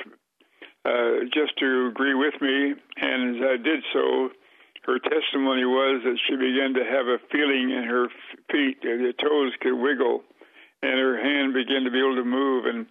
[0.86, 2.74] uh, just to agree with me.
[2.97, 4.30] And as I did so,
[4.84, 8.08] her testimony was that she began to have a feeling in her
[8.52, 10.24] feet, the toes could wiggle,
[10.82, 12.65] and her hand began to be able to move.
[12.65, 12.88] And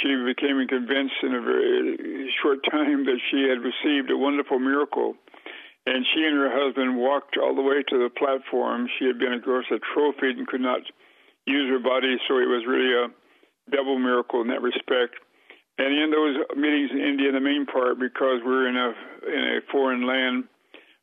[0.00, 5.14] she became convinced in a very short time that she had received a wonderful miracle.
[5.84, 8.88] And she and her husband walked all the way to the platform.
[8.98, 10.80] She had been, of course, atrophied and could not
[11.44, 13.10] use her body, so it was really a
[13.70, 15.18] double miracle in that respect.
[15.78, 18.94] And in those meetings in India, the main part, because we're in a
[19.26, 20.44] in a foreign land,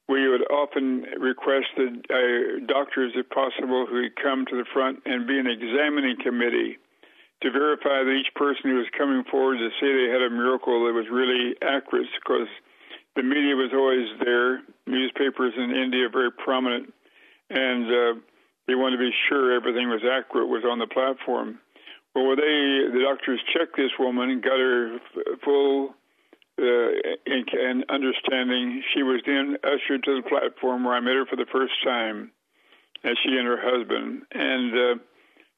[0.08, 5.02] we would often request that uh, doctors, if possible, who would come to the front
[5.06, 6.78] and be an examining committee
[7.42, 10.86] to verify that each person who was coming forward to say they had a miracle
[10.86, 12.48] that was really accurate, because
[13.16, 14.62] the media was always there.
[14.88, 16.94] Newspapers in India are very prominent,
[17.50, 18.20] and uh,
[18.68, 21.60] they wanted to be sure everything was accurate was on the platform.
[22.16, 25.00] Well, they the doctors checked this woman and got her
[25.44, 25.96] full
[26.60, 26.90] uh,
[27.26, 28.84] and understanding.
[28.94, 32.32] She was then ushered to the platform where I met her for the first time,
[33.04, 34.24] as she and her husband.
[34.32, 34.96] And uh,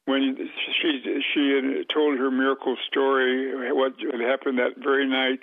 [0.06, 0.36] when
[0.80, 5.40] she she had told her miracle story, what had happened that very night,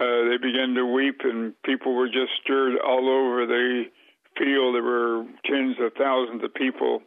[0.00, 3.84] uh, they began to weep, and people were just stirred all over the
[4.38, 4.74] field.
[4.74, 7.02] There were tens of thousands of people,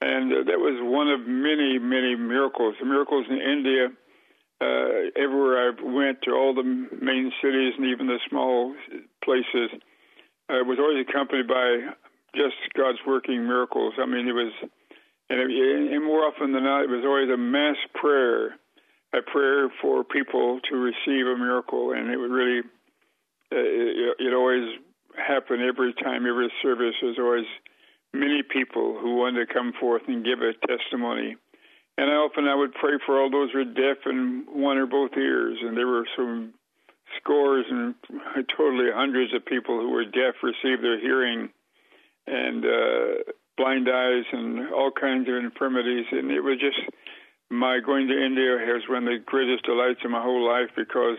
[0.00, 2.74] and uh, that was one of many, many miracles.
[2.80, 3.88] The miracles in India.
[4.60, 8.74] Uh, everywhere I went to all the main cities and even the small
[9.22, 9.70] places,
[10.50, 11.94] uh, was always accompanied by
[12.34, 13.94] just God's working miracles.
[14.02, 14.52] I mean, it was,
[15.30, 18.58] and, it, and more often than not, it was always a mass prayer
[19.12, 24.34] a prayer for people to receive a miracle, and it would really, uh, it, it
[24.34, 24.78] always
[25.16, 26.94] happened every time, every service.
[27.00, 27.46] There's always
[28.12, 31.36] many people who wanted to come forth and give a testimony.
[31.96, 34.86] And I often I would pray for all those who were deaf in one or
[34.86, 36.52] both ears, and there were some
[37.18, 37.94] scores and
[38.56, 41.48] totally hundreds of people who were deaf received their hearing,
[42.26, 46.80] and uh, blind eyes and all kinds of infirmities, and it was just
[47.50, 51.18] my going to India has one of the greatest delights of my whole life because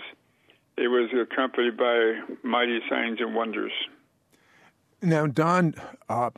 [0.78, 3.74] it was accompanied by mighty signs and wonders.
[5.02, 5.76] Now, Don,
[6.08, 6.32] uh,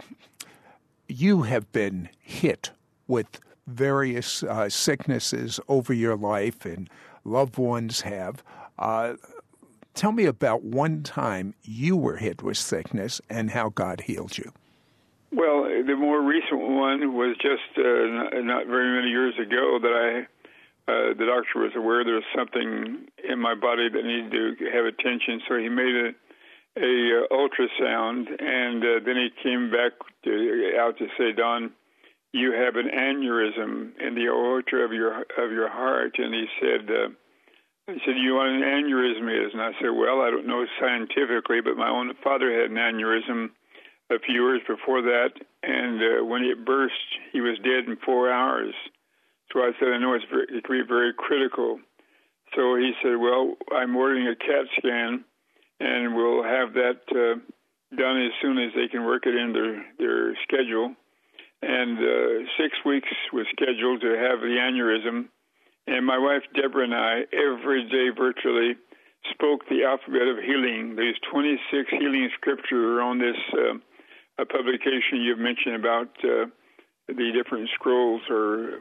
[1.07, 2.71] you have been hit
[3.07, 6.89] with various uh, sicknesses over your life, and
[7.23, 8.43] loved ones have.
[8.79, 9.15] Uh,
[9.93, 14.51] tell me about one time you were hit with sickness and how God healed you.
[15.34, 20.91] Well, the more recent one was just uh, not very many years ago that I,
[20.91, 24.84] uh, the doctor was aware there was something in my body that needed to have
[24.84, 26.10] attention, so he made a,
[26.76, 29.94] a uh, ultrasound, and uh, then he came back
[30.26, 31.72] to, out to say, Don,
[32.34, 36.89] you have an aneurysm in the aorta of your of your heart, and he said.
[36.89, 37.10] Uh,
[37.88, 41.60] he said, "You what an aneurysm is?" And I said, "Well, I don't know scientifically,
[41.60, 43.50] but my own father had an aneurysm,
[44.12, 45.32] a few years before that,
[45.63, 46.93] and uh, when it burst,
[47.32, 48.74] he was dead in four hours.
[49.52, 51.80] So I said, I know it's very, it can be very critical.
[52.56, 55.24] So he said, Well, I'm ordering a CAT scan,
[55.80, 57.39] and we'll have that uh,
[57.95, 60.95] done as soon as they can work it in their, their schedule.
[61.62, 65.28] And uh, six weeks was scheduled to have the aneurysm.
[65.88, 68.76] And my wife Deborah and I, every day virtually,
[69.30, 70.95] spoke the alphabet of healing.
[70.95, 73.78] There's 26 healing scriptures on this uh,
[74.41, 76.45] a publication you've mentioned about uh,
[77.08, 78.80] the different scrolls or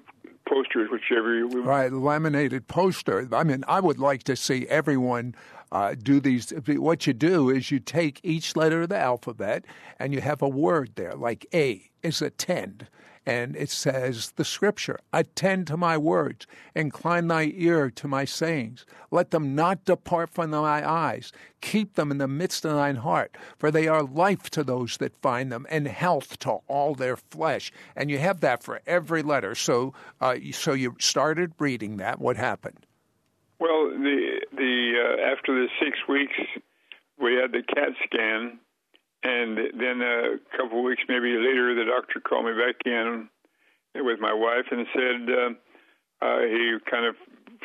[0.48, 1.66] posters, whichever you want.
[1.66, 3.28] right, laminated poster.
[3.32, 5.34] I mean, I would like to see everyone
[5.70, 6.50] uh, do these.
[6.66, 9.64] What you do is you take each letter of the alphabet
[9.98, 12.88] and you have a word there, like A is attend
[13.30, 18.84] and it says the scripture attend to my words incline thy ear to my sayings.
[19.12, 21.30] Let them not depart from thy eyes.
[21.60, 25.14] Keep them in the midst of thine heart for they are life to those that
[25.22, 27.70] find them and health to all their flesh.
[27.94, 29.54] And you have that for every letter.
[29.54, 32.18] So uh, so you started reading that.
[32.18, 32.84] What happened?
[33.60, 36.34] Well the the uh, after the six weeks
[37.22, 38.58] we had the cat scan
[39.22, 43.28] and then a couple of weeks, maybe later, the doctor called me back in
[43.94, 47.14] with my wife and said uh, uh, he kind of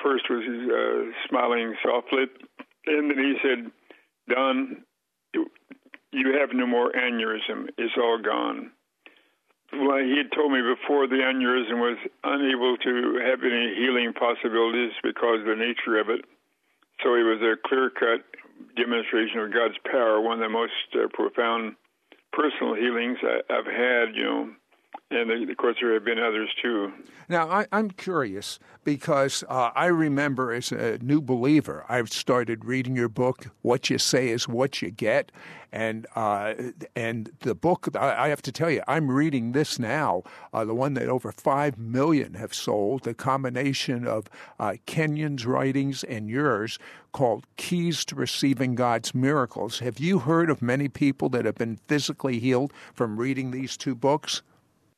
[0.04, 2.26] first was uh, smiling softly,
[2.88, 3.72] and then he said,
[4.28, 4.84] "Don,
[6.12, 7.70] you have no more aneurysm.
[7.78, 8.72] It's all gone."
[9.72, 14.92] Well, he had told me before the aneurysm was unable to have any healing possibilities
[15.04, 16.24] because of the nature of it.
[17.04, 18.24] So it was a clear cut
[18.76, 21.76] demonstration of God's power, one of the most uh, profound
[22.32, 24.50] personal healings I, have had, you know,
[25.12, 26.92] and of course there have been others too.
[27.30, 32.96] Now I, am curious because uh, I remember as a new believer, I started reading
[32.96, 33.48] your book.
[33.62, 35.32] What you say is what you get,
[35.72, 36.56] and uh,
[36.96, 37.96] and the book.
[37.96, 41.78] I, have to tell you, I'm reading this now, uh, the one that over five
[41.78, 43.04] million have sold.
[43.04, 44.28] The combination of
[44.60, 46.80] uh, Kenyon's writings and yours,
[47.12, 51.78] called "Keys to Receiving God's Miracles." Have you heard of many people that have been
[51.88, 54.42] physically healed from reading these two books?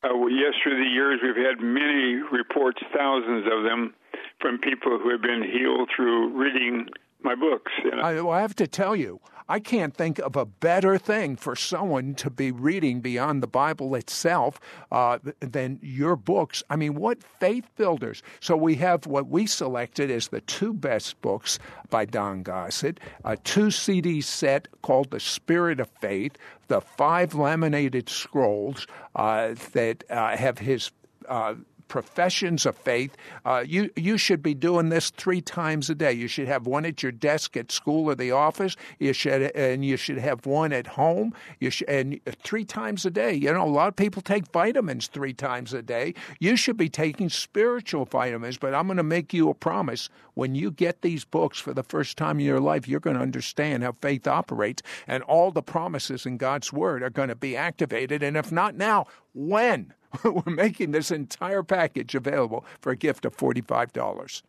[0.03, 3.93] Uh, yes, through the years, we've had many reports, thousands of them,
[4.39, 6.87] from people who have been healed through reading
[7.23, 7.71] my books.
[7.83, 8.01] You know?
[8.01, 11.55] I, well, I have to tell you, I can't think of a better thing for
[11.55, 14.59] someone to be reading beyond the Bible itself
[14.91, 16.63] uh, than your books.
[16.69, 18.21] I mean, what faith builders.
[18.39, 23.37] So we have what we selected as the two best books by Don Gossett, a
[23.37, 26.37] two CD set called The Spirit of Faith,
[26.67, 30.91] the five laminated scrolls uh, that uh, have his
[31.29, 31.55] uh,
[31.87, 33.15] professions of faith.
[33.45, 36.11] Uh, you you should be doing this three times a day.
[36.11, 38.75] You should have one at your desk at school or the office.
[38.99, 41.33] You should and you should have one at home.
[41.59, 43.33] You should and three times a day.
[43.33, 46.13] You know, a lot of people take vitamins three times a day.
[46.39, 48.57] You should be taking spiritual vitamins.
[48.57, 51.83] But I'm going to make you a promise: when you get these books for the
[51.83, 55.61] first time in your life, you're going to understand how faith operates, and all the
[55.61, 58.23] promises in God's Word are going to be activated.
[58.23, 59.93] And if not now, when?
[60.45, 64.41] We're making this entire package available for a gift of $45.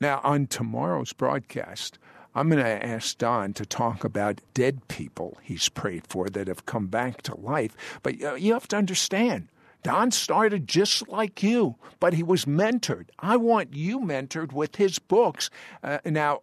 [0.00, 1.98] Now, on tomorrow's broadcast,
[2.34, 6.66] I'm going to ask Don to talk about dead people he's prayed for that have
[6.66, 7.74] come back to life.
[8.02, 9.48] But you have to understand,
[9.82, 13.06] Don started just like you, but he was mentored.
[13.18, 15.50] I want you mentored with his books.
[15.82, 16.42] Uh, now,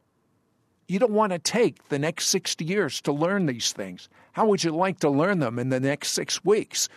[0.88, 4.10] you don't want to take the next 60 years to learn these things.
[4.34, 6.90] How would you like to learn them in the next six weeks?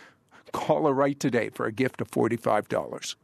[0.51, 3.15] Call a right today for a gift of $45.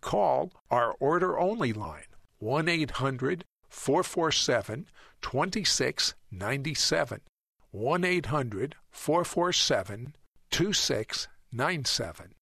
[0.00, 2.06] Call our order only line
[2.38, 4.86] 1 800 447
[5.22, 7.20] 2697.
[7.70, 10.14] 1 800 447
[10.50, 12.32] 2697.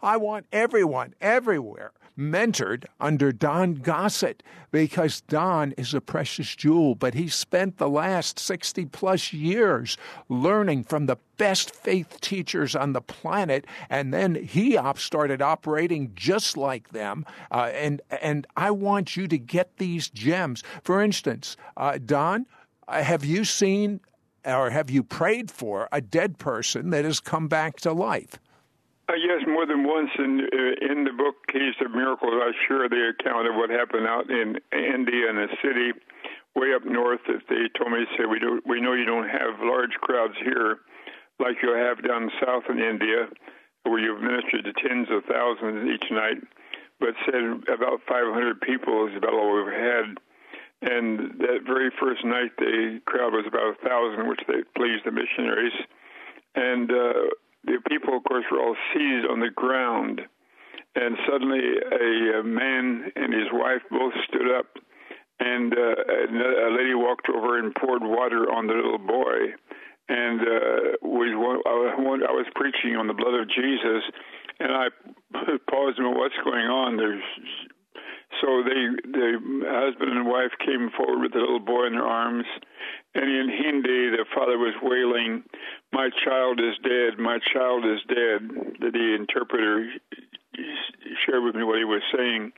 [0.00, 7.14] I want everyone, everywhere, mentored under Don Gossett because Don is a precious jewel, but
[7.14, 9.96] he spent the last 60 plus years
[10.28, 16.10] learning from the best faith teachers on the planet, and then he op- started operating
[16.14, 17.24] just like them.
[17.50, 20.64] Uh, and and I want you to get these gems.
[20.82, 22.46] For instance, uh, Don,
[22.88, 24.00] uh, have you seen
[24.44, 28.38] or have you prayed for a dead person that has come back to life?
[29.08, 32.92] Uh, yes, more than once in uh, in the book Keys of Miracles, I share
[32.92, 35.96] the account of what happened out in India in a city
[36.54, 37.24] way up north.
[37.26, 40.84] That they told me, say we do we know you don't have large crowds here,
[41.40, 43.32] like you have down south in India,
[43.88, 46.36] where you've ministered to tens of thousands each night.
[47.00, 47.40] But said
[47.72, 50.18] about 500 people is about all we've had.
[50.82, 55.12] And that very first night, the crowd was about a thousand, which they pleased the
[55.14, 55.74] missionaries.
[56.54, 57.30] And uh,
[57.68, 60.22] the people, of course, were all seated on the ground.
[60.94, 64.66] And suddenly, a, man and his wife both stood up,
[65.38, 69.54] and uh, a lady walked over and poured water on the little boy.
[70.08, 71.30] And uh, was
[72.28, 74.02] I was preaching on the blood of Jesus,
[74.58, 74.88] and I
[75.70, 76.96] paused and went, what's going on?
[76.96, 77.22] There's
[78.40, 82.46] so they, the husband and wife came forward with the little boy in their arms,
[83.14, 85.44] and in Hindi, the father was wailing,
[85.92, 87.18] "My child is dead!
[87.18, 88.40] My child is dead!"
[88.80, 89.90] The interpreter
[91.26, 92.52] shared with me what he was saying,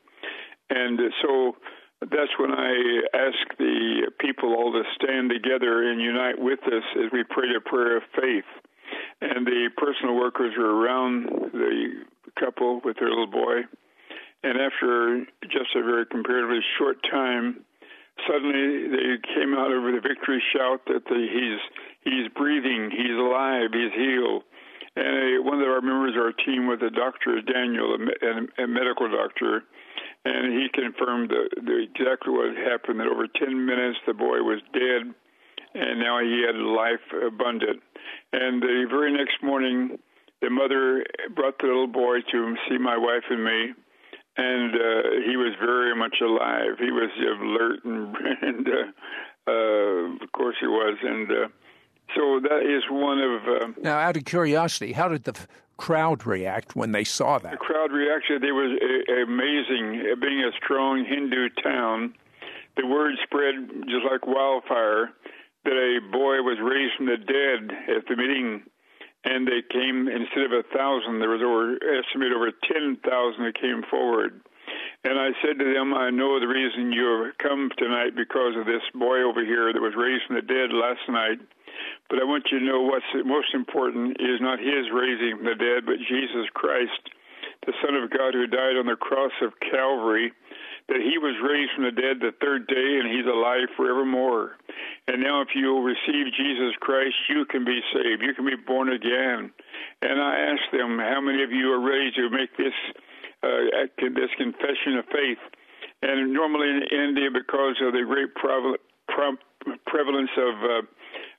[0.70, 1.56] and so
[2.00, 7.12] that's when I asked the people all to stand together and unite with us as
[7.12, 8.48] we prayed a prayer of faith.
[9.20, 12.04] And the personal workers were around the
[12.38, 13.62] couple with their little boy
[14.42, 17.64] and after just a very comparatively short time,
[18.26, 21.60] suddenly they came out over the victory shout that the, he's
[22.04, 24.44] he's breathing, he's alive, he's healed.
[24.96, 28.66] And a, one of our members of our team was a doctor, Daniel, a, a
[28.66, 29.62] medical doctor,
[30.24, 33.00] and he confirmed the, the, exactly what had happened.
[33.00, 35.14] That over 10 minutes the boy was dead,
[35.74, 37.80] and now he had life abundant.
[38.32, 39.98] And the very next morning,
[40.42, 41.04] the mother
[41.36, 43.74] brought the little boy to see my wife and me
[44.40, 46.78] and uh, he was very much alive.
[46.78, 51.48] He was alert, and, and uh, uh, of course he was, and uh,
[52.14, 53.42] so that is one of.
[53.48, 55.36] Uh, now, out of curiosity, how did the
[55.76, 57.52] crowd react when they saw that?
[57.52, 60.14] The crowd reaction it was a, amazing.
[60.20, 62.14] Being a strong Hindu town,
[62.76, 63.54] the word spread
[63.86, 65.10] just like wildfire
[65.64, 68.62] that a boy was raised from the dead at the meeting
[69.24, 73.60] and they came instead of a thousand, there was over estimated over ten thousand that
[73.60, 74.40] came forward.
[75.02, 78.66] And I said to them, I know the reason you have come tonight because of
[78.66, 81.40] this boy over here that was raised from the dead last night.
[82.08, 85.56] But I want you to know what's most important is not his raising from the
[85.56, 87.00] dead, but Jesus Christ,
[87.66, 90.32] the Son of God who died on the cross of Calvary
[90.90, 94.58] that he was raised from the dead the third day and he's alive forevermore.
[95.06, 98.22] And now, if you receive Jesus Christ, you can be saved.
[98.22, 99.54] You can be born again.
[100.02, 102.74] And I asked them, how many of you are ready to make this
[103.42, 105.38] uh, this confession of faith?
[106.02, 110.82] And normally in India, because of the great prevalence of uh,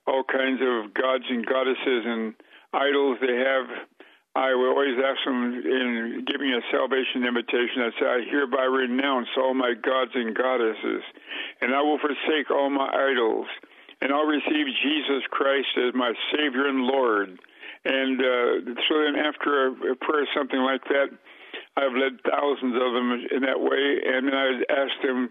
[0.08, 2.34] all kinds of gods and goddesses and
[2.74, 3.68] idols, they have
[4.34, 7.84] I will always ask them in giving a salvation invitation.
[7.84, 11.03] I say, I hereby renounce all my gods and goddesses,
[11.59, 13.47] and I will forsake all my idols,
[13.99, 17.39] and I'll receive Jesus Christ as my Savior and Lord.
[17.84, 21.11] And uh, so then, after a, prayer something like that,
[21.75, 25.29] I've led thousands of them in that way, and then I asked them,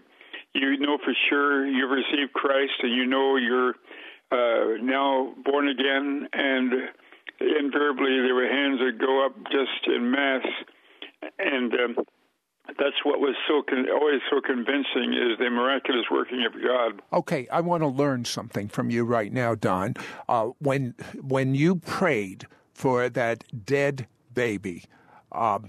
[0.53, 3.73] "You know for sure you've received Christ, and you know you're
[4.31, 6.73] uh, now born again?" And
[7.41, 10.45] invariably, there were hands that go up just in mass,
[11.39, 12.05] and um,
[12.67, 17.01] that's what was so con- always so convincing is the miraculous working of God.
[17.11, 19.95] Okay, I want to learn something from you right now, Don.
[20.29, 24.85] Uh, when when you prayed for that dead baby,
[25.31, 25.59] uh,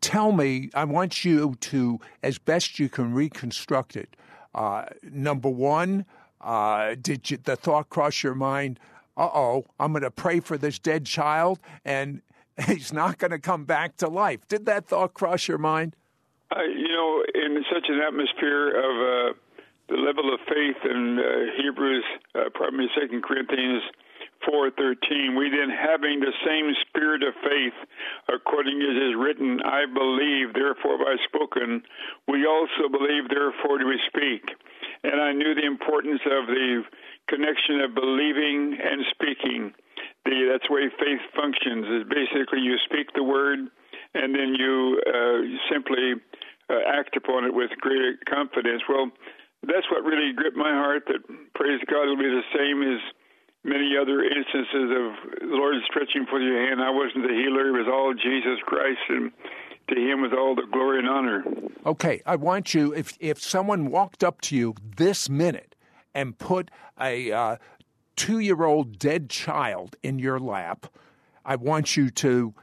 [0.00, 0.70] tell me.
[0.74, 4.16] I want you to, as best you can, reconstruct it.
[4.54, 6.04] Uh, number one,
[6.40, 8.78] uh, did you, the thought cross your mind?
[9.16, 12.22] Uh oh, I'm going to pray for this dead child, and
[12.66, 14.46] he's not going to come back to life.
[14.48, 15.96] Did that thought cross your mind?
[16.50, 18.94] Uh, you know, in such an atmosphere of
[19.32, 19.32] uh,
[19.88, 22.04] the level of faith in uh, Hebrews,
[22.34, 22.44] uh,
[22.98, 23.82] Second Corinthians
[24.46, 27.76] four thirteen, we then having the same spirit of faith,
[28.28, 31.82] according as is written, I believe, therefore have I spoken.
[32.26, 34.42] We also believe, therefore do we speak.
[35.04, 36.82] And I knew the importance of the
[37.32, 39.72] connection of believing and speaking.
[40.28, 41.88] The, that's the way faith functions.
[41.88, 43.58] Is basically you speak the word,
[44.12, 45.40] and then you uh,
[45.72, 46.20] simply
[46.68, 48.82] uh, act upon it with greater confidence.
[48.88, 49.10] Well,
[49.64, 51.08] that's what really gripped my heart.
[51.08, 51.24] That
[51.56, 53.00] praise God will be the same as
[53.64, 56.82] many other instances of the Lord stretching for your hand.
[56.84, 59.32] I wasn't the healer; it was all Jesus Christ, and
[59.88, 61.44] to Him was all the glory and honor.
[61.86, 62.92] Okay, I want you.
[62.92, 65.71] If if someone walked up to you this minute
[66.14, 67.56] and put a uh,
[68.16, 70.86] two-year-old dead child in your lap,
[71.44, 72.54] I want you to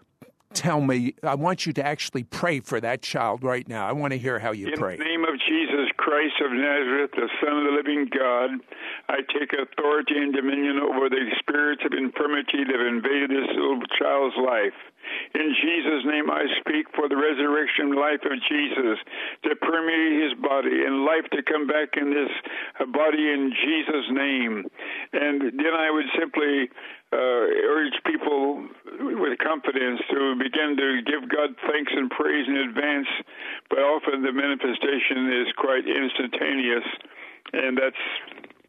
[0.53, 3.87] tell me, I want you to actually pray for that child right now.
[3.87, 4.93] I want to hear how you In pray.
[4.93, 8.51] In the name of Jesus Christ of Nazareth, the Son of the living God,
[9.09, 13.81] I take authority and dominion over the spirits of infirmity that have invaded this little
[13.99, 14.77] child's life.
[15.36, 18.97] In Jesus' name, I speak for the resurrection life of Jesus
[19.43, 22.32] to permeate his body and life to come back in this
[22.91, 24.66] body in Jesus' name.
[25.14, 26.70] And then I would simply
[27.12, 28.68] uh, urge people
[28.99, 33.07] with confidence to begin to give God thanks and praise in advance,
[33.70, 36.86] but often the manifestation is quite instantaneous,
[37.53, 38.03] and that's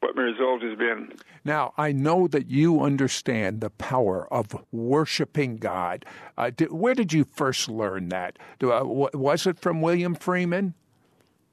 [0.01, 1.13] what my result has been.
[1.45, 6.05] Now, I know that you understand the power of worshiping God.
[6.37, 8.39] Uh, did, where did you first learn that?
[8.59, 10.75] Do, uh, was it from William Freeman?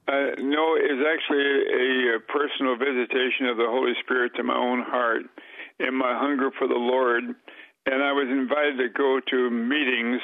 [0.08, 4.82] Uh, no, it's actually a, a, personal visitation of the Holy Spirit to my own
[4.82, 5.24] heart
[5.80, 7.24] and my hunger for the Lord.
[7.86, 10.22] And I was invited to go to meetings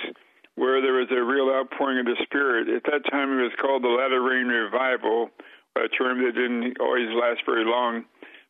[0.56, 2.70] where there was a real outpouring of the Spirit.
[2.70, 5.30] At that time, it was called the Latter Rain Revival,
[5.76, 8.06] a term that didn't always last very long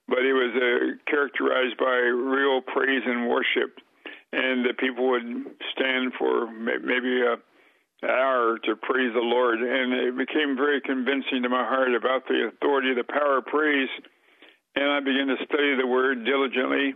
[0.08, 3.80] but it was uh, characterized by real praise and worship.
[4.32, 7.38] And the people would stand for maybe a
[8.04, 12.28] an hour to praise the Lord, and it became very convincing to my heart about
[12.28, 13.90] the authority, the power of praise.
[14.76, 16.96] And I began to study the Word diligently,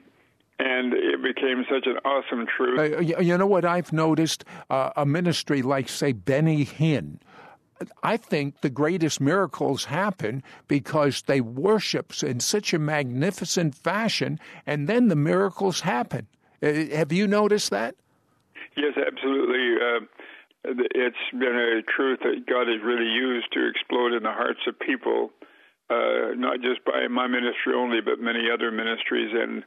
[0.59, 2.79] and it became such an awesome truth.
[2.79, 4.43] Uh, you know what I've noticed?
[4.69, 7.19] Uh, a ministry like, say, Benny Hinn
[8.03, 14.87] I think the greatest miracles happen because they worship in such a magnificent fashion, and
[14.87, 16.27] then the miracles happen.
[16.61, 17.95] Uh, have you noticed that?
[18.75, 19.75] Yes, absolutely.
[19.81, 19.99] Uh,
[20.95, 24.77] it's been a truth that God has really used to explode in the hearts of
[24.79, 25.31] people,
[25.89, 29.31] uh, not just by my ministry only, but many other ministries.
[29.33, 29.63] And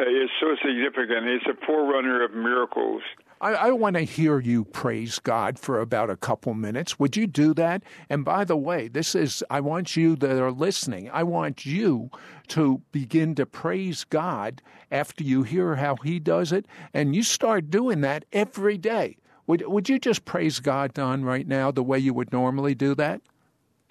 [0.00, 1.26] uh, it's so significant.
[1.26, 3.02] It's a forerunner of miracles.
[3.42, 7.00] I, I want to hear you praise God for about a couple minutes.
[7.00, 7.82] Would you do that?
[8.08, 12.10] And by the way, this is, I want you that are listening, I want you
[12.48, 14.62] to begin to praise God
[14.92, 16.66] after you hear how He does it.
[16.94, 19.16] And you start doing that every day.
[19.48, 22.94] Would, would you just praise God, Don, right now, the way you would normally do
[22.94, 23.22] that?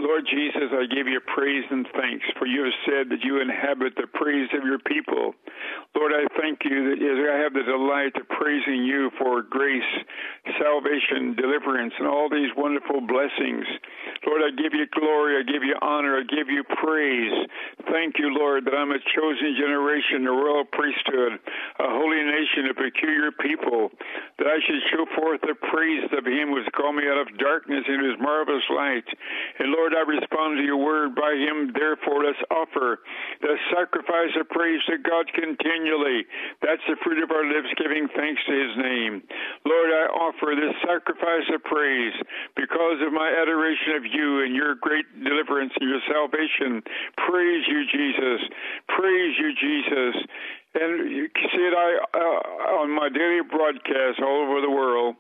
[0.02, 3.94] Lord Jesus, I give you praise and thanks, for you have said that you inhabit
[3.94, 5.38] the praise of your people.
[5.94, 9.94] Lord, I thank you that as I have the delight of praising you for grace,
[10.58, 13.68] salvation, deliverance, and all these wonderful blessings.
[14.26, 17.34] Lord, I give you glory, I give you honor, I give you praise.
[17.94, 21.38] Thank you, Lord, that I'm a chosen generation, a royal priesthood,
[21.78, 23.94] a holy nation, a peculiar people,
[24.42, 27.38] that I should show forth the praise of him who has called me out of
[27.38, 29.06] darkness into his marvelous light.
[29.60, 33.00] And Lord, I respond to your word by him, therefore let's offer
[33.42, 36.26] the sacrifice of praise to God continually.
[36.62, 39.24] That's the fruit of our lips, giving thanks to his name.
[39.66, 42.16] Lord, I offer this sacrifice of praise
[42.56, 46.84] because of my adoration of you and your great deliverance and your salvation.
[47.28, 48.40] Praise you, Jesus.
[48.88, 50.16] Praise you, Jesus.
[50.74, 55.16] And you see it I, uh, on my daily broadcast all over the world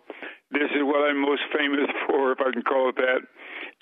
[0.51, 3.23] this is what I'm most famous for, if I can call it that,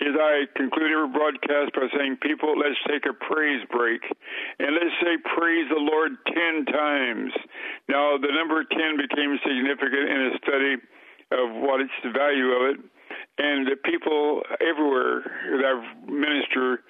[0.00, 4.00] is I conclude every broadcast by saying, people, let's take a praise break.
[4.58, 7.32] And let's say, praise the Lord 10 times.
[7.88, 10.74] Now, the number 10 became significant in a study
[11.36, 12.78] of what it's the value of it.
[13.38, 15.20] And the people everywhere
[15.52, 16.80] that I've ministered,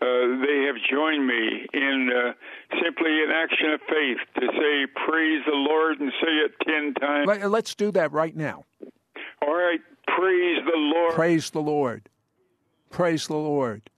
[0.00, 2.32] uh, they have joined me in uh,
[2.84, 7.44] simply an action of faith to say, praise the Lord and say it 10 times.
[7.48, 8.64] Let's do that right now.
[9.40, 9.80] All right.
[10.06, 11.14] Praise the Lord.
[11.14, 12.08] Praise the Lord.
[12.90, 13.90] Praise the Lord.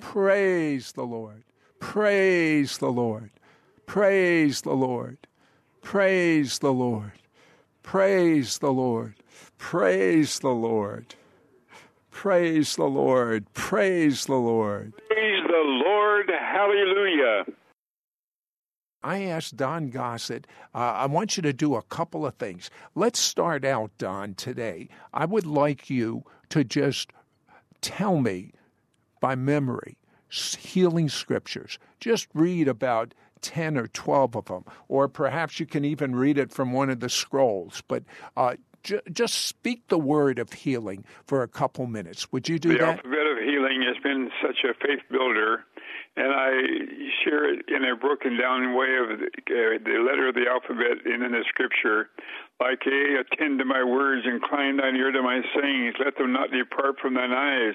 [0.00, 1.44] Praise the Lord.
[1.80, 3.30] Praise the Lord.
[3.86, 5.18] Praise the Lord.
[5.82, 7.12] Praise the Lord.
[7.82, 9.14] Praise the Lord.
[9.58, 10.38] Praise the Lord.
[10.38, 11.14] Praise the Lord.
[12.10, 13.52] Praise the Lord.
[13.54, 14.92] Praise the Lord.
[15.08, 16.30] Praise the Lord.
[16.30, 17.44] Hallelujah.
[19.02, 22.70] I asked Don Gossett, uh, I want you to do a couple of things.
[22.94, 24.88] Let's start out, Don, today.
[25.12, 27.12] I would like you to just
[27.84, 28.52] tell me
[29.20, 31.78] by memory healing scriptures.
[32.00, 36.50] Just read about 10 or 12 of them, or perhaps you can even read it
[36.50, 37.82] from one of the scrolls.
[37.86, 38.04] But
[38.36, 42.32] uh, j- just speak the word of healing for a couple minutes.
[42.32, 43.04] Would you do that?
[43.64, 45.64] Has been such a faith builder
[46.16, 46.50] and I
[47.24, 51.02] share it in a broken down way of the, uh, the letter of the alphabet
[51.04, 52.10] in, in the scripture.
[52.60, 56.52] Like A, attend to my words, incline thine ear to my sayings, let them not
[56.52, 57.74] depart from thine eyes.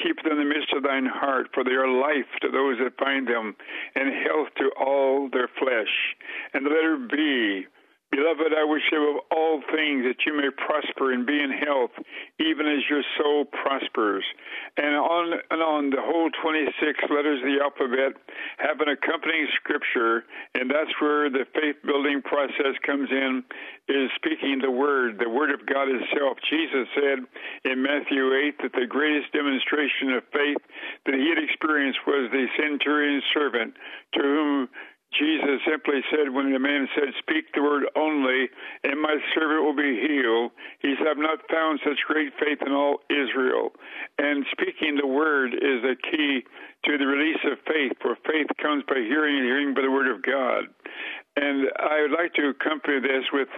[0.00, 2.96] Keep them in the midst of thine heart, for they are life to those that
[3.02, 3.56] find them,
[3.96, 5.90] and health to all their flesh.
[6.54, 7.66] And the letter B,
[8.12, 11.96] Beloved, I wish above all things that you may prosper and be in health,
[12.36, 14.22] even as your soul prospers.
[14.76, 16.76] And on and on, the whole 26
[17.08, 18.20] letters of the alphabet
[18.60, 23.44] have an accompanying scripture, and that's where the faith building process comes in,
[23.88, 26.36] is speaking the word, the word of God itself.
[26.52, 27.24] Jesus said
[27.64, 30.60] in Matthew 8 that the greatest demonstration of faith
[31.08, 33.72] that he had experienced was the centurion's servant
[34.14, 34.68] to whom
[35.18, 38.48] Jesus simply said when the man said, Speak the word only,
[38.84, 42.72] and my servant will be healed, he said, I've not found such great faith in
[42.72, 43.72] all Israel.
[44.18, 46.44] And speaking the word is the key
[46.84, 50.08] to the release of faith, for faith comes by hearing and hearing by the word
[50.08, 50.64] of God.
[51.36, 53.48] And I would like to accompany this with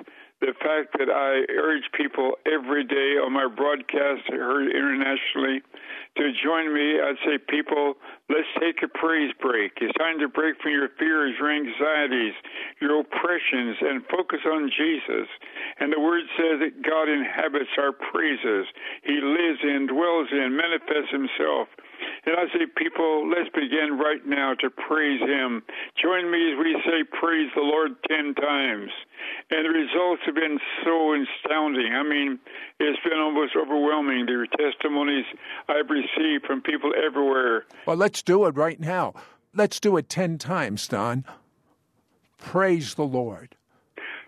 [0.44, 5.64] the fact that I urge people every day on my broadcast, heard internationally,
[6.20, 7.00] to join me.
[7.00, 7.96] I'd say, people,
[8.28, 9.72] let's take a praise break.
[9.80, 12.36] It's time to break from your fears, your anxieties,
[12.80, 15.26] your oppressions, and focus on Jesus.
[15.80, 18.68] And the word says that God inhabits our praises.
[19.02, 21.72] He lives in, dwells in, manifests himself.
[22.26, 25.62] And I say, people, let's begin right now to praise Him.
[26.00, 28.90] Join me as we say, Praise the Lord 10 times.
[29.50, 31.92] And the results have been so astounding.
[31.92, 32.38] I mean,
[32.80, 35.24] it's been almost overwhelming, the testimonies
[35.68, 37.64] I've received from people everywhere.
[37.86, 39.14] Well, let's do it right now.
[39.54, 41.24] Let's do it 10 times, Don.
[42.38, 43.54] Praise the Lord.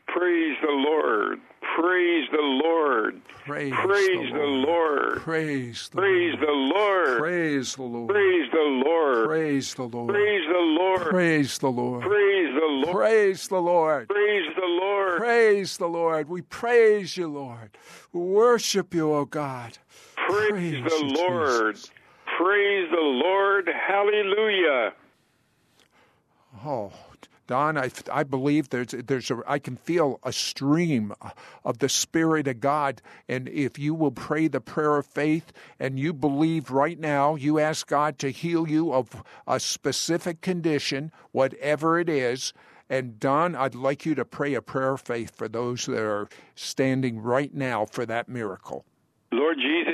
[0.07, 1.41] Praise the Lord.
[1.77, 3.21] Praise the Lord.
[3.45, 4.67] Praise, Praise the, Lord.
[4.67, 5.21] Lord.
[5.21, 7.19] Praise the Praise the Lord.
[7.19, 8.09] Praise the Lord.
[8.09, 9.29] Praise the Lord.
[9.29, 10.09] Praise the Lord.
[10.09, 11.03] Praise the Lord.
[11.11, 12.03] Praise the Lord.
[12.03, 12.93] Praise the Lord.
[12.95, 14.09] Praise the Lord.
[14.09, 15.19] Praise the Lord.
[15.19, 16.29] Praise the Lord.
[16.31, 17.77] We praise you, Lord.
[18.11, 19.77] We worship you, O God.
[20.17, 21.75] Praise the you, Lord.
[21.75, 21.91] Jesus.
[22.39, 23.69] Praise the Lord.
[23.87, 24.95] Hallelujah.
[26.65, 26.91] Oh,
[27.47, 31.13] Don, I, I believe there's there's a I can feel a stream
[31.65, 35.99] of the Spirit of God, and if you will pray the prayer of faith and
[35.99, 41.99] you believe right now, you ask God to heal you of a specific condition, whatever
[41.99, 42.53] it is.
[42.89, 46.29] And Don, I'd like you to pray a prayer of faith for those that are
[46.55, 48.85] standing right now for that miracle.
[49.33, 49.86] Lord Jesus,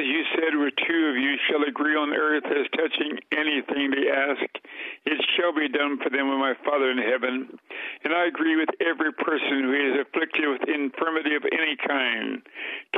[0.50, 4.42] where two of you shall agree on earth as touching anything they ask,
[5.06, 7.46] it shall be done for them with my Father in heaven.
[8.02, 12.42] And I agree with every person who is afflicted with infirmity of any kind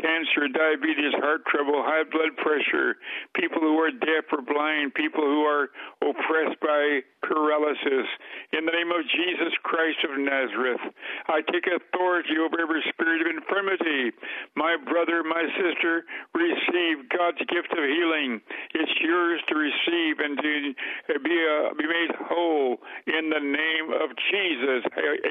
[0.01, 2.97] cancer, diabetes, heart trouble, high blood pressure,
[3.36, 5.68] people who are deaf or blind, people who are
[6.01, 8.09] oppressed by paralysis.
[8.53, 10.80] In the name of Jesus Christ of Nazareth,
[11.28, 14.12] I take authority over every spirit of infirmity.
[14.57, 17.09] My brother, my sister, receive
[17.39, 18.41] God's gift of healing.
[18.74, 24.11] It's yours to receive and to be, uh, be made whole in the name of
[24.30, 24.85] Jesus.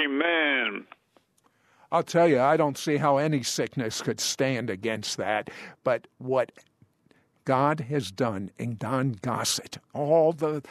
[0.04, 0.86] Amen.
[1.92, 5.50] I'll tell you, I don't see how any sickness could stand against that.
[5.84, 6.52] But what
[7.46, 10.64] God has done in Don Gossett, all the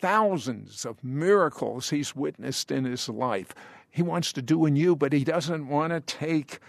[0.00, 3.54] thousands of miracles he's witnessed in his life,
[3.90, 6.60] he wants to do in you, but he doesn't want to take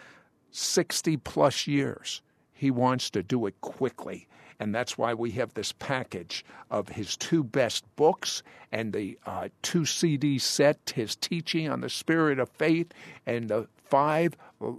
[0.51, 2.22] 60 plus years.
[2.64, 4.26] He wants to do it quickly.
[4.57, 8.41] And that's why we have this package of his two best books
[8.72, 12.93] and the uh, two CD set, his teaching on the spirit of faith,
[13.26, 14.38] and the five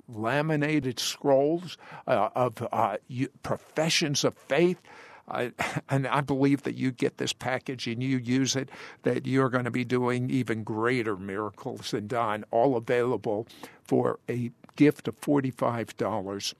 [0.08, 1.76] laminated scrolls
[2.06, 2.96] uh, of uh,
[3.42, 4.80] professions of faith.
[5.90, 8.70] And I believe that you get this package and you use it,
[9.02, 13.46] that you're going to be doing even greater miracles than Don, all available
[13.82, 16.54] for a gift of $45.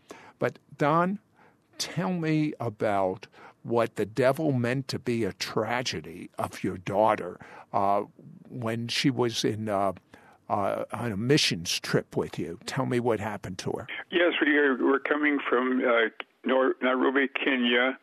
[0.45, 1.21] But Don,
[1.79, 3.29] tell me about
[3.63, 7.41] what the devil meant to be a tragedy of your daughter
[7.73, 8.03] uh,
[8.51, 9.93] when she was in uh,
[10.51, 12.59] uh, on a missions trip with you.
[12.67, 13.87] Tell me what happened to her.
[14.11, 16.11] Yes, we are, coming from uh,
[16.83, 17.99] Nairobi, Kenya,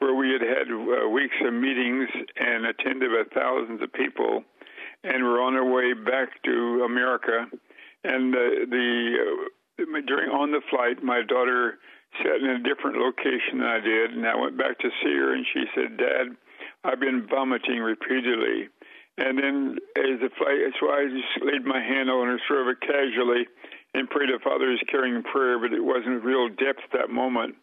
[0.00, 4.42] where we had had uh, weeks of meetings and attended by thousands of people,
[5.04, 7.46] and we're on our way back to America.
[8.02, 8.38] And uh,
[8.70, 9.46] the
[9.76, 11.78] during on the flight, my daughter
[12.22, 15.34] sat in a different location than I did, and I went back to see her,
[15.34, 16.36] and she said, "Dad,
[16.84, 18.68] I've been vomiting repeatedly."
[19.18, 22.80] And then, as the flight, so I just laid my hand on her sort of
[22.80, 23.48] casually
[23.94, 27.56] and prayed to Father's caring prayer, but it wasn't real depth that moment.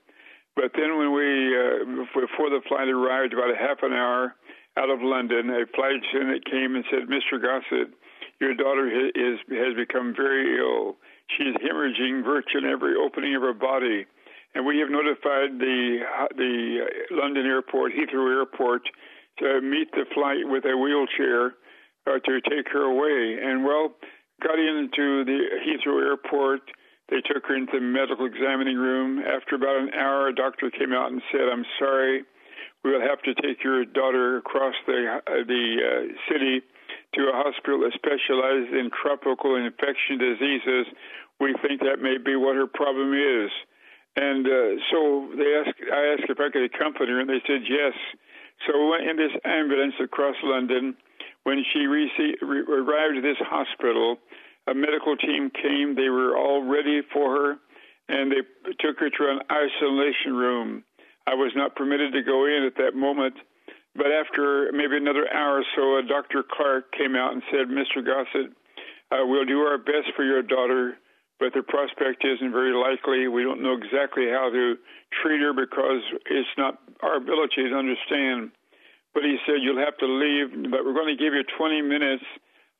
[0.55, 4.35] But then, when we uh, before the flight arrived, about a half an hour
[4.77, 7.41] out of London, a flight attendant came and said, "Mr.
[7.41, 7.93] Gossett,
[8.39, 10.97] your daughter is has become very ill."
[11.37, 14.05] She's hemorrhaging virtually every opening of her body.
[14.55, 15.99] And we have notified the
[16.37, 18.83] the London airport, Heathrow Airport,
[19.39, 21.55] to meet the flight with a wheelchair
[22.05, 23.41] uh, to take her away.
[23.41, 23.93] And well,
[24.43, 26.61] got into the Heathrow Airport.
[27.09, 29.19] They took her into the medical examining room.
[29.19, 32.23] After about an hour, a doctor came out and said, "I'm sorry,
[32.83, 36.61] we will have to take your daughter across the uh, the uh, city
[37.15, 40.87] to a hospital that specializes in tropical infection diseases,
[41.39, 43.51] we think that may be what her problem is.
[44.15, 47.65] And uh, so they asked, I asked if I could accompany her, and they said
[47.65, 47.93] yes.
[48.65, 50.95] So we went in this ambulance across London.
[51.43, 54.17] When she received, re- arrived at this hospital,
[54.67, 55.95] a medical team came.
[55.95, 57.49] They were all ready for her,
[58.07, 58.43] and they
[58.79, 60.83] took her to an isolation room.
[61.25, 63.35] I was not permitted to go in at that moment
[63.95, 66.43] but after maybe another hour or so, Dr.
[66.43, 68.01] Clark came out and said, Mr.
[68.01, 68.51] Gossett,
[69.13, 70.97] uh, we'll do our best for your daughter,
[71.39, 73.27] but the prospect isn't very likely.
[73.27, 74.75] We don't know exactly how to
[75.21, 78.51] treat her because it's not our ability to understand.
[79.13, 82.25] But he said, You'll have to leave, but we're going to give you 20 minutes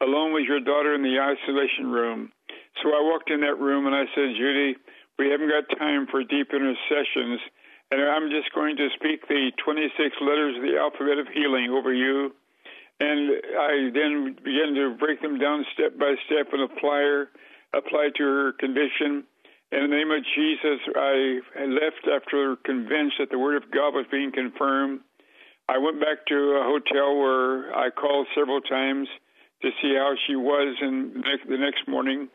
[0.02, 2.32] alone with your daughter in the isolation room.
[2.82, 4.76] So I walked in that room and I said, Judy,
[5.20, 7.40] we haven't got time for deep intercessions
[7.94, 11.94] and I'm just going to speak the 26 letters of the alphabet of healing over
[11.94, 12.34] you.
[13.00, 17.26] And I then begin to break them down step by step and apply,
[17.74, 19.26] apply to her condition.
[19.72, 21.40] In the name of Jesus, I
[21.70, 25.02] left after convinced that the Word of God was being confirmed.
[25.70, 29.08] I went back to a hotel where I called several times
[29.62, 32.28] to see how she was in the next morning.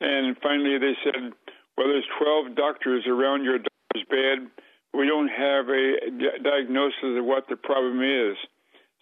[0.00, 1.32] And finally, they said,
[1.76, 4.50] Well, there's 12 doctors around your daughter's bed
[4.94, 8.36] we don't have a diagnosis of what the problem is.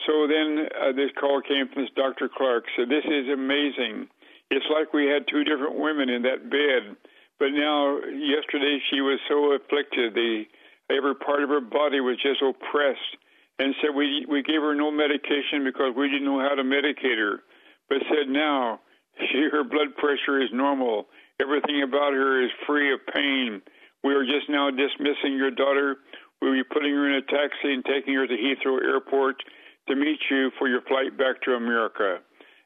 [0.05, 2.28] So then uh, this call came from this Dr.
[2.28, 2.64] Clark.
[2.76, 4.09] Said, "This is amazing.
[4.51, 6.97] It's like we had two different women in that bed,
[7.39, 10.45] but now yesterday she was so afflicted, the
[10.91, 13.16] every part of her body was just oppressed."
[13.59, 17.16] And said we we gave her no medication because we didn't know how to medicate
[17.16, 17.41] her,
[17.89, 18.80] but said now
[19.32, 21.07] she her blood pressure is normal.
[21.41, 23.62] Everything about her is free of pain
[24.07, 25.98] we are just now dismissing your daughter.
[26.40, 29.42] We'll be putting her in a taxi and taking her to Heathrow Airport
[29.88, 32.22] to meet you for your flight back to America.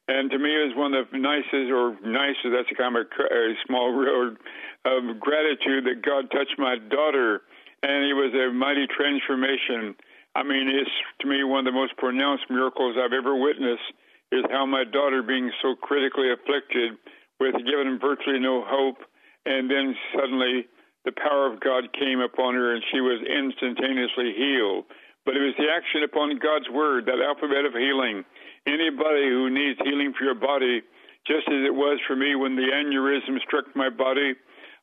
[0.07, 3.09] And to me, it was one of the nicest, or nicest, that's a kind of
[3.09, 4.37] a, small word
[4.85, 7.41] of gratitude that God touched my daughter.
[7.81, 9.97] And it was a mighty transformation.
[10.37, 13.97] I mean, it's to me one of the most pronounced miracles I've ever witnessed
[14.31, 17.01] is how my daughter, being so critically afflicted
[17.41, 19.01] with given virtually no hope,
[19.47, 20.69] and then suddenly
[21.05, 24.85] the power of God came upon her and she was instantaneously healed.
[25.25, 28.25] But it was the action upon God's word, that alphabet of healing.
[28.67, 30.83] Anybody who needs healing for your body,
[31.27, 34.35] just as it was for me when the aneurysm struck my body,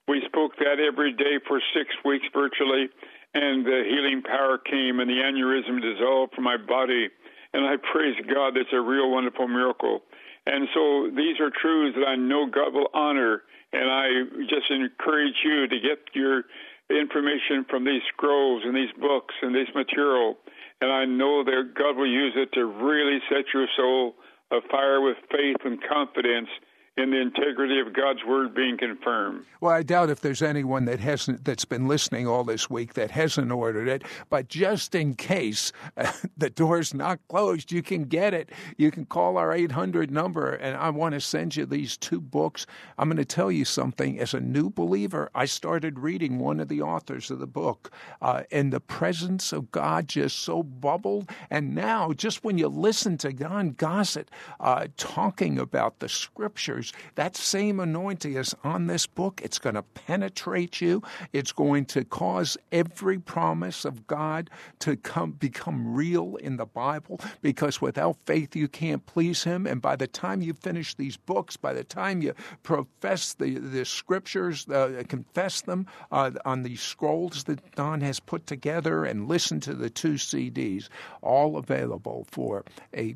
[0.07, 2.87] we spoke that every day for six weeks virtually,
[3.33, 7.09] and the healing power came and the aneurysm dissolved from my body.
[7.53, 10.01] And I praise God, that's a real wonderful miracle.
[10.45, 13.43] And so these are truths that I know God will honor
[13.73, 14.07] and I
[14.49, 16.43] just encourage you to get your
[16.89, 20.37] information from these scrolls and these books and this material.
[20.79, 24.15] And I know that God will use it to really set your soul
[24.51, 26.49] afire with faith and confidence
[26.97, 29.45] in the integrity of God's word being confirmed.
[29.61, 33.11] Well, I doubt if there's anyone that hasn't that's been listening all this week that
[33.11, 34.03] hasn't ordered it.
[34.31, 35.71] But just in case
[36.37, 38.49] the door's not closed, you can get it.
[38.77, 42.65] You can call our 800 number, and I want to send you these two books.
[42.97, 44.19] I'm going to tell you something.
[44.19, 47.91] As a new believer, I started reading one of the authors of the book,
[48.23, 51.29] uh, and the presence of God just so bubbled.
[51.51, 54.29] And now, just when you listen to Don Gossett
[54.59, 59.41] uh, talking about the scriptures that same anointing is on this book.
[59.43, 61.01] It's going to penetrate you.
[61.33, 67.19] It's going to cause every promise of God to come become real in the Bible
[67.41, 71.57] because without faith you can't please him and by the time you finish these books,
[71.57, 72.33] by the time you
[72.63, 78.47] profess the, the scriptures, uh, confess them uh, on these scrolls that Don has put
[78.47, 80.89] together and listen to the two CDs,
[81.21, 82.63] all available for
[82.95, 83.15] a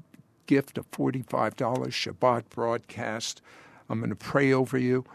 [0.51, 3.41] gift of $45 Shabbat broadcast.
[3.89, 5.05] I'm going to pray over you,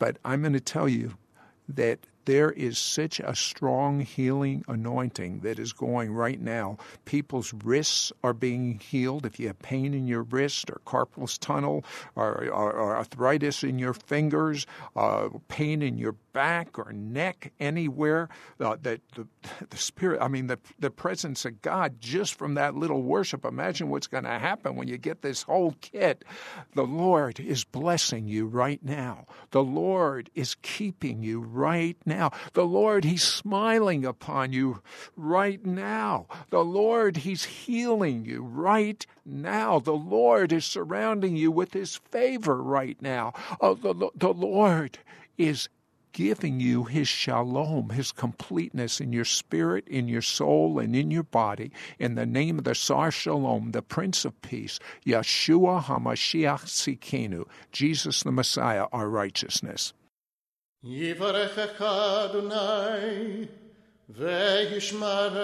[0.00, 1.14] but I'm going to tell you
[1.68, 6.78] that there is such a strong healing anointing that is going right now.
[7.04, 9.26] People's wrists are being healed.
[9.26, 11.84] If you have pain in your wrist or carpal tunnel
[12.16, 14.66] or, or, or arthritis in your fingers,
[14.96, 18.28] uh, pain in your back or neck, anywhere,
[18.60, 19.26] uh, that the,
[19.70, 23.44] the Spirit, I mean, the, the presence of God just from that little worship.
[23.44, 26.24] Imagine what's going to happen when you get this whole kit.
[26.74, 29.26] The Lord is blessing you right now.
[29.50, 32.30] The Lord is keeping you right now now.
[32.52, 34.82] The Lord, He's smiling upon you
[35.16, 36.26] right now.
[36.50, 39.78] The Lord, He's healing you right now.
[39.78, 43.32] The Lord is surrounding you with His favor right now.
[43.60, 44.98] Oh, the, the Lord
[45.36, 45.68] is
[46.14, 51.24] giving you his shalom, his completeness in your spirit, in your soul, and in your
[51.24, 57.46] body, in the name of the Sar Shalom, the Prince of Peace, Yeshua HaMashiach Tzidkenu,
[57.72, 59.92] Jesus the Messiah, our righteousness.
[60.83, 63.45] יברכך אדוני
[64.09, 65.37] וישמרך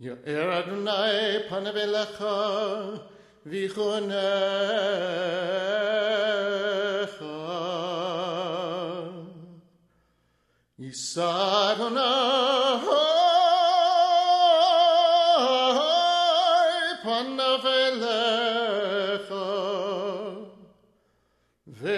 [0.00, 2.24] יאר אדוני פניו אליך
[3.46, 4.18] ויחונך
[10.78, 12.48] יישא אדוני
[21.83, 21.89] Our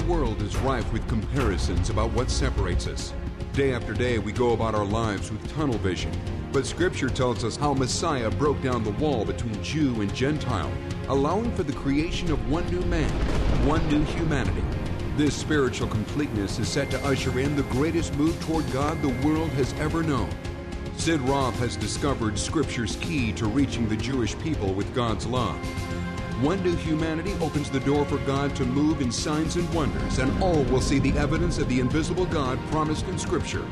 [0.00, 3.14] world is rife with comparisons about what separates us.
[3.54, 6.12] Day after day, we go about our lives with tunnel vision.
[6.52, 10.70] But Scripture tells us how Messiah broke down the wall between Jew and Gentile,
[11.08, 13.10] allowing for the creation of one new man,
[13.66, 14.64] one new humanity.
[15.20, 19.50] This spiritual completeness is set to usher in the greatest move toward God the world
[19.50, 20.30] has ever known.
[20.96, 25.58] Sid Roth has discovered Scripture's key to reaching the Jewish people with God's love.
[26.42, 30.42] One new humanity opens the door for God to move in signs and wonders, and
[30.42, 33.66] all will see the evidence of the invisible God promised in Scripture.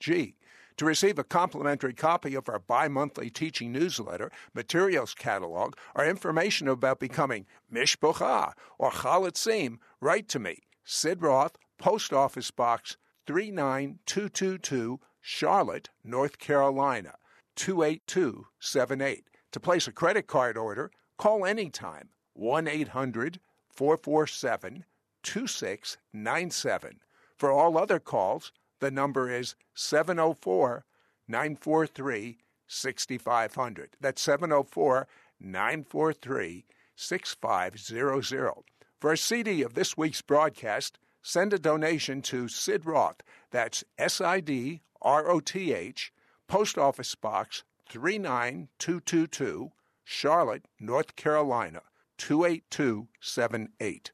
[0.78, 6.68] To receive a complimentary copy of our bi monthly teaching newsletter, materials catalog, or information
[6.68, 15.89] about becoming Mishpocha or Chalutzim, write to me, Sid Roth, Post Office Box 39222, Charlotte,
[16.04, 17.14] North Carolina
[17.56, 19.28] 28278.
[19.52, 22.10] To place a credit card order, call anytime
[22.42, 23.39] 1 800
[23.70, 24.84] 447
[25.22, 27.00] 2697.
[27.38, 30.84] For all other calls, the number is 704
[31.28, 33.89] 943 6500.
[34.02, 35.08] That's 704
[35.39, 36.66] 943
[36.96, 38.54] 6500.
[39.00, 43.22] For a CD of this week's broadcast, send a donation to Sid Roth.
[43.52, 46.12] That's S I D R O T H,
[46.48, 49.72] Post Office Box 39222,
[50.04, 51.84] Charlotte, North Carolina
[52.22, 54.12] 28278.